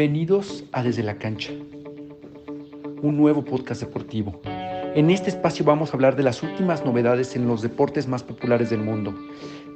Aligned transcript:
Bienvenidos 0.00 0.64
a 0.72 0.82
Desde 0.82 1.02
la 1.02 1.18
Cancha, 1.18 1.52
un 3.02 3.18
nuevo 3.18 3.44
podcast 3.44 3.82
deportivo. 3.82 4.40
En 4.46 5.10
este 5.10 5.28
espacio 5.28 5.62
vamos 5.62 5.90
a 5.90 5.92
hablar 5.92 6.16
de 6.16 6.22
las 6.22 6.42
últimas 6.42 6.86
novedades 6.86 7.36
en 7.36 7.46
los 7.46 7.60
deportes 7.60 8.08
más 8.08 8.22
populares 8.22 8.70
del 8.70 8.80
mundo, 8.80 9.14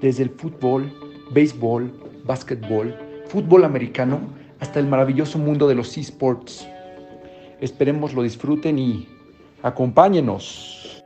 desde 0.01 0.23
el 0.23 0.31
fútbol, 0.31 0.91
béisbol, 1.31 2.23
básquetbol, 2.25 2.97
fútbol 3.27 3.65
americano, 3.67 4.19
hasta 4.61 4.81
el 4.81 4.87
maravilloso 4.87 5.39
mundo 5.39 5.69
de 5.69 5.75
los 5.75 5.95
esports. 5.99 6.67
Esperemos 7.61 8.15
lo 8.15 8.23
disfruten 8.23 8.79
y 8.79 9.07
acompáñenos. 9.63 11.05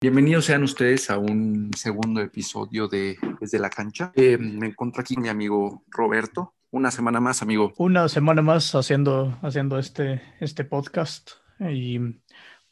Bienvenidos 0.00 0.44
sean 0.44 0.62
ustedes 0.62 1.10
a 1.10 1.18
un 1.18 1.72
segundo 1.76 2.20
episodio 2.20 2.86
de 2.86 3.16
Desde 3.40 3.58
la 3.58 3.70
Cancha. 3.70 4.12
Eh, 4.14 4.38
me 4.38 4.68
encuentro 4.68 5.00
aquí 5.00 5.14
con 5.16 5.24
mi 5.24 5.30
amigo 5.30 5.82
Roberto. 5.88 6.54
Una 6.72 6.90
semana 6.90 7.20
más, 7.20 7.42
amigo. 7.42 7.74
Una 7.76 8.08
semana 8.08 8.40
más 8.40 8.74
haciendo, 8.74 9.38
haciendo 9.42 9.78
este, 9.78 10.22
este 10.40 10.64
podcast 10.64 11.32
y 11.60 11.98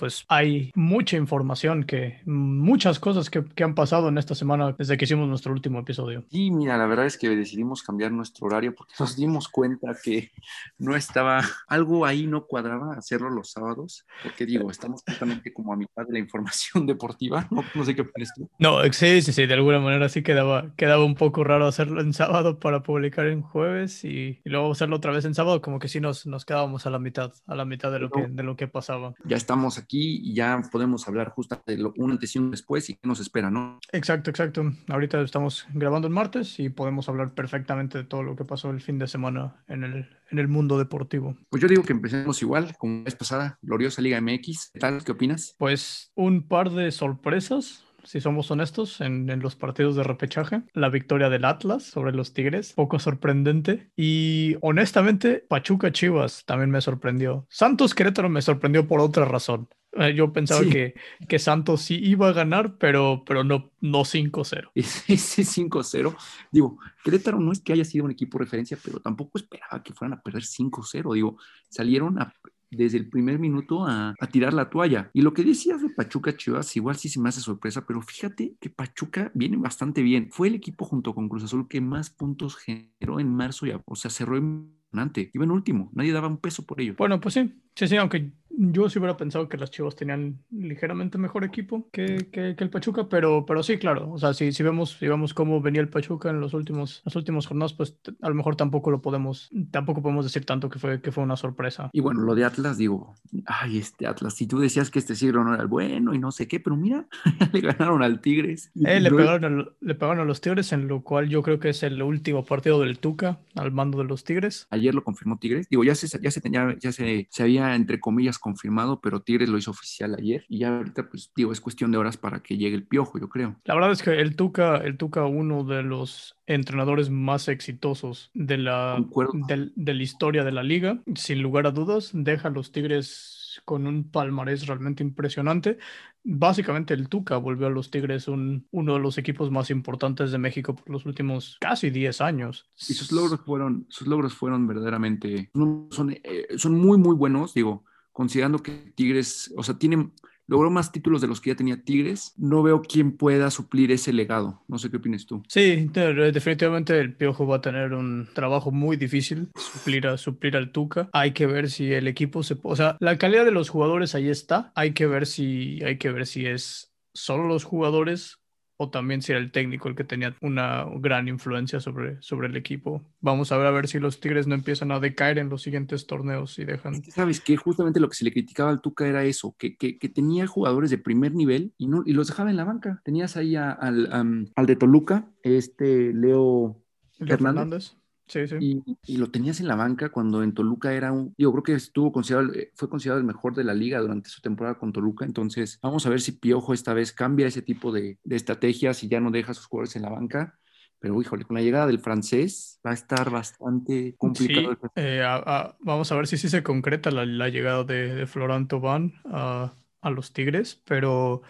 pues 0.00 0.24
hay 0.28 0.72
mucha 0.74 1.18
información 1.18 1.84
que, 1.84 2.22
muchas 2.24 2.98
cosas 2.98 3.28
que, 3.28 3.44
que, 3.44 3.64
han 3.64 3.74
pasado 3.74 4.08
en 4.08 4.16
esta 4.16 4.34
semana 4.34 4.74
desde 4.78 4.96
que 4.96 5.04
hicimos 5.04 5.28
nuestro 5.28 5.52
último 5.52 5.78
episodio. 5.78 6.24
Sí, 6.30 6.50
mira, 6.50 6.78
la 6.78 6.86
verdad 6.86 7.04
es 7.04 7.18
que 7.18 7.28
decidimos 7.28 7.82
cambiar 7.82 8.10
nuestro 8.10 8.46
horario 8.46 8.74
porque 8.74 8.94
nos 8.98 9.14
dimos 9.14 9.48
cuenta 9.48 9.94
que 10.02 10.30
no 10.78 10.96
estaba, 10.96 11.42
algo 11.68 12.06
ahí 12.06 12.26
no 12.26 12.46
cuadraba 12.46 12.94
hacerlo 12.94 13.28
los 13.28 13.50
sábados, 13.50 14.06
porque 14.22 14.46
digo, 14.46 14.70
estamos 14.70 15.02
justamente 15.06 15.52
como 15.52 15.74
a 15.74 15.76
mitad 15.76 16.06
de 16.06 16.14
la 16.14 16.18
información 16.18 16.86
deportiva, 16.86 17.46
no, 17.50 17.62
no 17.74 17.84
sé 17.84 17.94
qué 17.94 18.00
opinas 18.00 18.32
tú. 18.34 18.48
No, 18.58 18.82
sí, 18.92 19.20
sí, 19.20 19.34
sí, 19.34 19.44
de 19.44 19.52
alguna 19.52 19.80
manera 19.80 20.08
sí 20.08 20.22
quedaba, 20.22 20.74
quedaba 20.76 21.04
un 21.04 21.14
poco 21.14 21.44
raro 21.44 21.66
hacerlo 21.66 22.00
en 22.00 22.14
sábado 22.14 22.58
para 22.58 22.82
publicar 22.82 23.26
en 23.26 23.42
jueves 23.42 24.02
y, 24.02 24.40
y 24.42 24.48
luego 24.48 24.72
hacerlo 24.72 24.96
otra 24.96 25.12
vez 25.12 25.26
en 25.26 25.34
sábado, 25.34 25.60
como 25.60 25.78
que 25.78 25.88
sí 25.88 26.00
nos, 26.00 26.24
nos 26.24 26.46
quedábamos 26.46 26.86
a 26.86 26.90
la 26.90 26.98
mitad, 26.98 27.34
a 27.46 27.54
la 27.54 27.66
mitad 27.66 27.92
de 27.92 27.98
lo, 27.98 28.08
que, 28.08 28.28
de 28.28 28.42
lo 28.42 28.56
que 28.56 28.66
pasaba. 28.66 29.12
Ya 29.24 29.36
estamos 29.36 29.76
aquí 29.76 29.89
aquí 29.90 30.20
y 30.22 30.34
ya 30.34 30.62
podemos 30.70 31.06
hablar 31.08 31.30
justo 31.30 31.60
de 31.66 31.76
lo, 31.76 31.92
un 31.96 32.12
antes 32.12 32.34
y 32.36 32.38
un 32.38 32.50
después 32.50 32.88
y 32.90 32.94
qué 32.94 33.08
nos 33.08 33.20
espera, 33.20 33.50
¿no? 33.50 33.80
Exacto, 33.92 34.30
exacto. 34.30 34.72
Ahorita 34.88 35.20
estamos 35.20 35.66
grabando 35.74 36.06
el 36.06 36.14
martes 36.14 36.60
y 36.60 36.68
podemos 36.68 37.08
hablar 37.08 37.34
perfectamente 37.34 37.98
de 37.98 38.04
todo 38.04 38.22
lo 38.22 38.36
que 38.36 38.44
pasó 38.44 38.70
el 38.70 38.80
fin 38.80 38.98
de 38.98 39.08
semana 39.08 39.64
en 39.68 39.82
el, 39.82 40.08
en 40.30 40.38
el 40.38 40.48
mundo 40.48 40.78
deportivo. 40.78 41.36
Pues 41.48 41.60
yo 41.60 41.68
digo 41.68 41.82
que 41.82 41.92
empecemos 41.92 42.40
igual, 42.42 42.76
como 42.78 42.98
la 42.98 43.04
vez 43.04 43.16
pasada, 43.16 43.58
gloriosa 43.62 44.00
Liga 44.00 44.20
MX. 44.20 44.70
¿Qué 44.72 44.78
tal? 44.78 45.02
¿Qué 45.02 45.12
opinas? 45.12 45.54
Pues 45.58 46.12
un 46.14 46.46
par 46.46 46.70
de 46.70 46.92
sorpresas 46.92 47.84
si 48.04 48.20
somos 48.20 48.50
honestos, 48.50 49.00
en, 49.00 49.28
en, 49.28 49.40
los 49.40 49.56
partidos 49.56 49.96
de 49.96 50.02
repechaje. 50.02 50.62
La 50.72 50.88
victoria 50.88 51.28
del 51.28 51.44
Atlas 51.44 51.84
sobre 51.84 52.12
los 52.12 52.32
Tigres, 52.32 52.72
poco 52.72 52.98
sorprendente. 52.98 53.90
Y 53.94 54.56
honestamente, 54.62 55.44
Pachuca 55.48 55.92
Chivas 55.92 56.44
también 56.46 56.70
me 56.70 56.80
sorprendió. 56.80 57.46
Santos 57.50 57.94
Querétaro 57.94 58.28
me 58.28 58.42
sorprendió 58.42 58.86
por 58.86 59.00
otra 59.00 59.24
razón. 59.24 59.68
Eh, 59.92 60.14
yo 60.14 60.32
pensaba 60.32 60.60
sí. 60.60 60.70
que, 60.70 60.94
que 61.28 61.38
Santos 61.38 61.82
sí 61.82 61.98
iba 62.02 62.28
a 62.28 62.32
ganar, 62.32 62.76
pero, 62.78 63.24
pero 63.26 63.42
no, 63.42 63.70
no 63.80 64.00
5-0. 64.00 64.70
Ese 64.74 65.42
5-0, 65.42 66.16
digo, 66.52 66.78
Querétaro 67.02 67.40
no 67.40 67.50
es 67.50 67.60
que 67.60 67.72
haya 67.72 67.84
sido 67.84 68.04
un 68.04 68.12
equipo 68.12 68.38
de 68.38 68.44
referencia, 68.44 68.78
pero 68.82 69.00
tampoco 69.00 69.38
esperaba 69.38 69.82
que 69.82 69.92
fueran 69.92 70.18
a 70.18 70.22
perder 70.22 70.42
5-0. 70.42 71.14
Digo, 71.14 71.38
salieron 71.68 72.20
a, 72.20 72.32
desde 72.70 72.98
el 72.98 73.08
primer 73.08 73.40
minuto 73.40 73.84
a, 73.84 74.14
a, 74.18 74.26
tirar 74.28 74.54
la 74.54 74.70
toalla. 74.70 75.10
Y 75.12 75.22
lo 75.22 75.32
que 75.32 75.42
decías 75.42 75.82
de 75.82 75.90
Pachuca 75.90 76.36
Chivas, 76.36 76.76
igual 76.76 76.96
sí 76.96 77.08
se 77.08 77.20
me 77.20 77.28
hace 77.28 77.40
sorpresa, 77.40 77.84
pero 77.84 78.00
fíjate 78.00 78.54
que 78.60 78.70
Pachuca 78.70 79.32
viene 79.34 79.56
bastante 79.56 80.02
bien. 80.02 80.28
Fue 80.30 80.48
el 80.48 80.54
equipo 80.54 80.84
junto 80.84 81.14
con 81.14 81.28
Cruz 81.28 81.44
Azul 81.44 81.66
que 81.66 81.80
más 81.80 82.10
puntos 82.10 82.56
generó 82.56 83.18
en 83.18 83.34
marzo, 83.34 83.66
ya, 83.66 83.82
o 83.84 83.96
sea, 83.96 84.10
cerró 84.10 84.36
en 84.36 84.80
Iba 84.92 85.44
en 85.44 85.50
último, 85.52 85.90
nadie 85.94 86.12
daba 86.12 86.26
un 86.26 86.38
peso 86.38 86.66
por 86.66 86.80
ello. 86.80 86.94
Bueno, 86.98 87.20
pues 87.20 87.34
sí, 87.34 87.54
sí, 87.80 87.88
sí, 87.88 87.96
aunque 87.96 88.30
yo 88.60 88.88
sí 88.90 88.98
hubiera 88.98 89.16
pensado 89.16 89.48
que 89.48 89.56
las 89.56 89.70
Chivas 89.70 89.96
tenían 89.96 90.38
ligeramente 90.50 91.16
mejor 91.16 91.44
equipo 91.44 91.88
que, 91.92 92.28
que, 92.30 92.54
que, 92.56 92.64
el 92.64 92.68
Pachuca, 92.68 93.08
pero, 93.08 93.46
pero 93.46 93.62
sí, 93.62 93.78
claro, 93.78 94.12
o 94.12 94.18
sea, 94.18 94.34
si, 94.34 94.52
si, 94.52 94.62
vemos, 94.62 94.96
si 94.98 95.08
vemos 95.08 95.32
cómo 95.32 95.62
venía 95.62 95.80
el 95.80 95.88
Pachuca 95.88 96.28
en 96.28 96.40
los 96.40 96.52
últimos, 96.52 97.00
las 97.04 97.16
últimas 97.16 97.46
jornadas, 97.46 97.72
pues 97.72 97.96
a 98.20 98.28
lo 98.28 98.34
mejor 98.34 98.56
tampoco 98.56 98.90
lo 98.90 99.00
podemos, 99.00 99.50
tampoco 99.70 100.02
podemos 100.02 100.26
decir 100.26 100.44
tanto 100.44 100.68
que 100.68 100.78
fue, 100.78 101.00
que 101.00 101.10
fue 101.10 101.24
una 101.24 101.36
sorpresa. 101.36 101.88
Y 101.92 102.00
bueno, 102.00 102.20
lo 102.20 102.34
de 102.34 102.44
Atlas, 102.44 102.76
digo, 102.76 103.14
ay, 103.46 103.78
este 103.78 104.06
Atlas, 104.06 104.34
si 104.34 104.46
tú 104.46 104.58
decías 104.58 104.90
que 104.90 104.98
este 104.98 105.14
siglo 105.14 105.42
no 105.42 105.54
era 105.54 105.62
el 105.62 105.68
bueno 105.68 106.12
y 106.12 106.18
no 106.18 106.30
sé 106.30 106.46
qué, 106.46 106.60
pero 106.60 106.76
mira, 106.76 107.06
le 107.52 107.60
ganaron 107.60 108.02
al 108.02 108.20
Tigres. 108.20 108.70
Eh, 108.84 109.00
le, 109.00 109.10
pegaron 109.10 109.60
a, 109.60 109.64
le 109.80 109.94
pegaron 109.94 110.20
a 110.20 110.24
los 110.24 110.40
Tigres, 110.40 110.72
en 110.72 110.86
lo 110.86 111.02
cual 111.02 111.28
yo 111.28 111.42
creo 111.42 111.60
que 111.60 111.70
es 111.70 111.82
el 111.82 112.02
último 112.02 112.44
partido 112.44 112.80
del 112.80 112.98
Tuca 112.98 113.38
al 113.54 113.72
mando 113.72 113.98
de 113.98 114.04
los 114.04 114.24
Tigres. 114.24 114.66
Ayer 114.70 114.94
lo 114.94 115.02
confirmó 115.02 115.38
Tigres, 115.38 115.66
digo, 115.70 115.82
ya 115.82 115.94
se, 115.94 116.06
ya 116.20 116.30
se 116.30 116.40
tenía, 116.40 116.76
ya 116.78 116.92
se, 116.92 117.26
se 117.30 117.42
había 117.42 117.69
entre 117.74 118.00
comillas 118.00 118.38
confirmado, 118.38 119.00
pero 119.00 119.22
Tigres 119.22 119.48
lo 119.48 119.58
hizo 119.58 119.70
oficial 119.70 120.14
ayer 120.18 120.44
y 120.48 120.58
ya 120.58 120.76
ahorita, 120.76 121.08
pues 121.08 121.32
digo, 121.34 121.52
es 121.52 121.60
cuestión 121.60 121.90
de 121.90 121.98
horas 121.98 122.16
para 122.16 122.42
que 122.42 122.56
llegue 122.56 122.76
el 122.76 122.86
piojo, 122.86 123.18
yo 123.18 123.28
creo. 123.28 123.56
La 123.64 123.74
verdad 123.74 123.92
es 123.92 124.02
que 124.02 124.20
el 124.20 124.36
Tuca, 124.36 124.76
el 124.76 124.96
Tuca, 124.96 125.24
uno 125.24 125.64
de 125.64 125.82
los 125.82 126.36
entrenadores 126.46 127.10
más 127.10 127.48
exitosos 127.48 128.30
de 128.34 128.58
la, 128.58 129.04
de, 129.48 129.70
de 129.74 129.94
la 129.94 130.02
historia 130.02 130.44
de 130.44 130.52
la 130.52 130.62
liga, 130.62 131.00
sin 131.14 131.42
lugar 131.42 131.66
a 131.66 131.70
dudas, 131.70 132.10
deja 132.12 132.48
a 132.48 132.50
los 132.50 132.72
Tigres 132.72 133.39
con 133.64 133.86
un 133.86 134.10
palmarés 134.10 134.66
realmente 134.66 135.02
impresionante. 135.02 135.78
Básicamente 136.22 136.94
el 136.94 137.08
Tuca 137.08 137.36
volvió 137.36 137.66
a 137.66 137.70
los 137.70 137.90
Tigres 137.90 138.28
un, 138.28 138.66
uno 138.70 138.94
de 138.94 139.00
los 139.00 139.18
equipos 139.18 139.50
más 139.50 139.70
importantes 139.70 140.32
de 140.32 140.38
México 140.38 140.74
por 140.74 140.90
los 140.90 141.06
últimos 141.06 141.56
casi 141.60 141.90
10 141.90 142.20
años. 142.20 142.70
Y 142.88 142.94
sus 142.94 143.12
logros 143.12 143.40
fueron, 143.40 143.86
sus 143.88 144.06
logros 144.06 144.34
fueron 144.34 144.66
verdaderamente, 144.66 145.50
son, 145.54 146.12
eh, 146.22 146.48
son 146.56 146.78
muy, 146.78 146.98
muy 146.98 147.16
buenos, 147.16 147.54
digo, 147.54 147.84
considerando 148.12 148.62
que 148.62 148.92
Tigres, 148.94 149.52
o 149.56 149.62
sea, 149.62 149.78
tienen, 149.78 150.12
logró 150.50 150.68
más 150.68 150.90
títulos 150.90 151.20
de 151.20 151.28
los 151.28 151.40
que 151.40 151.50
ya 151.50 151.56
tenía 151.56 151.82
Tigres, 151.82 152.34
no 152.36 152.64
veo 152.64 152.82
quién 152.82 153.16
pueda 153.16 153.50
suplir 153.52 153.92
ese 153.92 154.12
legado. 154.12 154.60
No 154.66 154.78
sé 154.78 154.90
qué 154.90 154.96
opinas 154.96 155.24
tú. 155.24 155.44
Sí, 155.48 155.88
definitivamente 155.94 156.98
el 156.98 157.14
Piojo 157.14 157.46
va 157.46 157.56
a 157.56 157.60
tener 157.60 157.92
un 157.92 158.28
trabajo 158.34 158.72
muy 158.72 158.96
difícil, 158.96 159.48
suplir, 159.54 160.08
a, 160.08 160.18
suplir 160.18 160.56
al 160.56 160.72
Tuca. 160.72 161.08
Hay 161.12 161.32
que 161.32 161.46
ver 161.46 161.70
si 161.70 161.92
el 161.92 162.08
equipo 162.08 162.42
se... 162.42 162.58
O 162.62 162.74
sea, 162.74 162.96
la 162.98 163.16
calidad 163.16 163.44
de 163.44 163.52
los 163.52 163.68
jugadores 163.68 164.16
ahí 164.16 164.28
está. 164.28 164.72
Hay 164.74 164.92
que 164.92 165.06
ver 165.06 165.26
si, 165.26 165.78
hay 165.84 165.98
que 165.98 166.10
ver 166.10 166.26
si 166.26 166.46
es 166.46 166.92
solo 167.14 167.46
los 167.46 167.62
jugadores 167.62 168.39
o 168.82 168.88
también 168.88 169.20
si 169.20 169.32
era 169.32 169.40
el 169.42 169.52
técnico 169.52 169.88
el 169.88 169.94
que 169.94 170.04
tenía 170.04 170.34
una 170.40 170.86
gran 171.00 171.28
influencia 171.28 171.80
sobre, 171.80 172.16
sobre 172.22 172.48
el 172.48 172.56
equipo. 172.56 173.02
Vamos 173.20 173.52
a 173.52 173.58
ver 173.58 173.66
a 173.66 173.70
ver 173.70 173.88
si 173.88 173.98
los 173.98 174.20
Tigres 174.20 174.46
no 174.46 174.54
empiezan 174.54 174.90
a 174.90 174.98
decaer 174.98 175.36
en 175.36 175.50
los 175.50 175.60
siguientes 175.60 176.06
torneos 176.06 176.58
y 176.58 176.64
dejan... 176.64 176.94
Es 176.94 177.02
que 177.02 177.10
sabes 177.10 177.42
que 177.42 177.58
justamente 177.58 178.00
lo 178.00 178.08
que 178.08 178.14
se 178.14 178.24
le 178.24 178.32
criticaba 178.32 178.70
al 178.70 178.80
Tuca 178.80 179.06
era 179.06 179.22
eso, 179.24 179.54
que, 179.58 179.76
que, 179.76 179.98
que 179.98 180.08
tenía 180.08 180.46
jugadores 180.46 180.88
de 180.88 180.96
primer 180.96 181.34
nivel 181.34 181.74
y, 181.76 181.88
no, 181.88 182.02
y 182.06 182.14
los 182.14 182.28
dejaba 182.28 182.48
en 182.48 182.56
la 182.56 182.64
banca. 182.64 183.02
Tenías 183.04 183.36
ahí 183.36 183.54
a, 183.54 183.70
al, 183.70 184.08
um, 184.18 184.46
al 184.56 184.64
de 184.64 184.76
Toluca, 184.76 185.28
este 185.42 186.14
Leo, 186.14 186.82
Leo 187.18 187.34
Hernández. 187.34 187.36
Fernández. 187.38 187.99
Sí, 188.30 188.46
sí. 188.46 188.56
Y, 188.60 188.82
y, 189.04 189.16
lo 189.16 189.30
tenías 189.30 189.58
en 189.58 189.66
la 189.66 189.74
banca 189.74 190.10
cuando 190.10 190.44
en 190.44 190.54
Toluca 190.54 190.94
era 190.94 191.10
un, 191.10 191.34
yo 191.36 191.50
creo 191.50 191.64
que 191.64 191.74
estuvo 191.74 192.12
considerado, 192.12 192.52
fue 192.76 192.88
considerado 192.88 193.18
el 193.18 193.26
mejor 193.26 193.56
de 193.56 193.64
la 193.64 193.74
liga 193.74 193.98
durante 193.98 194.30
su 194.30 194.40
temporada 194.40 194.78
con 194.78 194.92
Toluca, 194.92 195.24
entonces 195.24 195.80
vamos 195.82 196.06
a 196.06 196.10
ver 196.10 196.20
si 196.20 196.32
Piojo 196.32 196.72
esta 196.72 196.94
vez 196.94 197.12
cambia 197.12 197.48
ese 197.48 197.60
tipo 197.60 197.90
de, 197.90 198.18
de 198.22 198.36
estrategias 198.36 199.02
y 199.02 199.08
ya 199.08 199.18
no 199.18 199.32
deja 199.32 199.50
a 199.50 199.54
sus 199.54 199.66
jugadores 199.66 199.96
en 199.96 200.02
la 200.02 200.10
banca, 200.10 200.60
pero 201.00 201.20
híjole, 201.20 201.44
con 201.44 201.56
la 201.56 201.62
llegada 201.62 201.88
del 201.88 201.98
francés 201.98 202.78
va 202.86 202.92
a 202.92 202.94
estar 202.94 203.30
bastante 203.30 204.14
complicado. 204.16 204.78
Sí, 204.80 204.88
eh, 204.94 205.22
a, 205.22 205.36
a, 205.36 205.76
vamos 205.80 206.12
a 206.12 206.14
ver 206.14 206.28
si 206.28 206.36
sí 206.36 206.48
se 206.48 206.62
concreta 206.62 207.10
la, 207.10 207.26
la 207.26 207.48
llegada 207.48 207.82
de, 207.82 208.14
de 208.14 208.26
Florent 208.26 208.68
Thauvin 208.68 209.14
a, 209.24 209.74
a 210.02 210.10
los 210.10 210.32
Tigres, 210.32 210.80
pero 210.84 211.42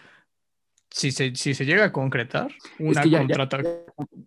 si 0.91 1.11
se, 1.11 1.35
si 1.35 1.53
se 1.53 1.65
llega 1.65 1.85
a 1.85 1.91
concretar 1.91 2.49
una 2.79 2.91
es 2.91 2.99
que 2.99 3.09
ya, 3.09 3.19
contrata... 3.19 3.61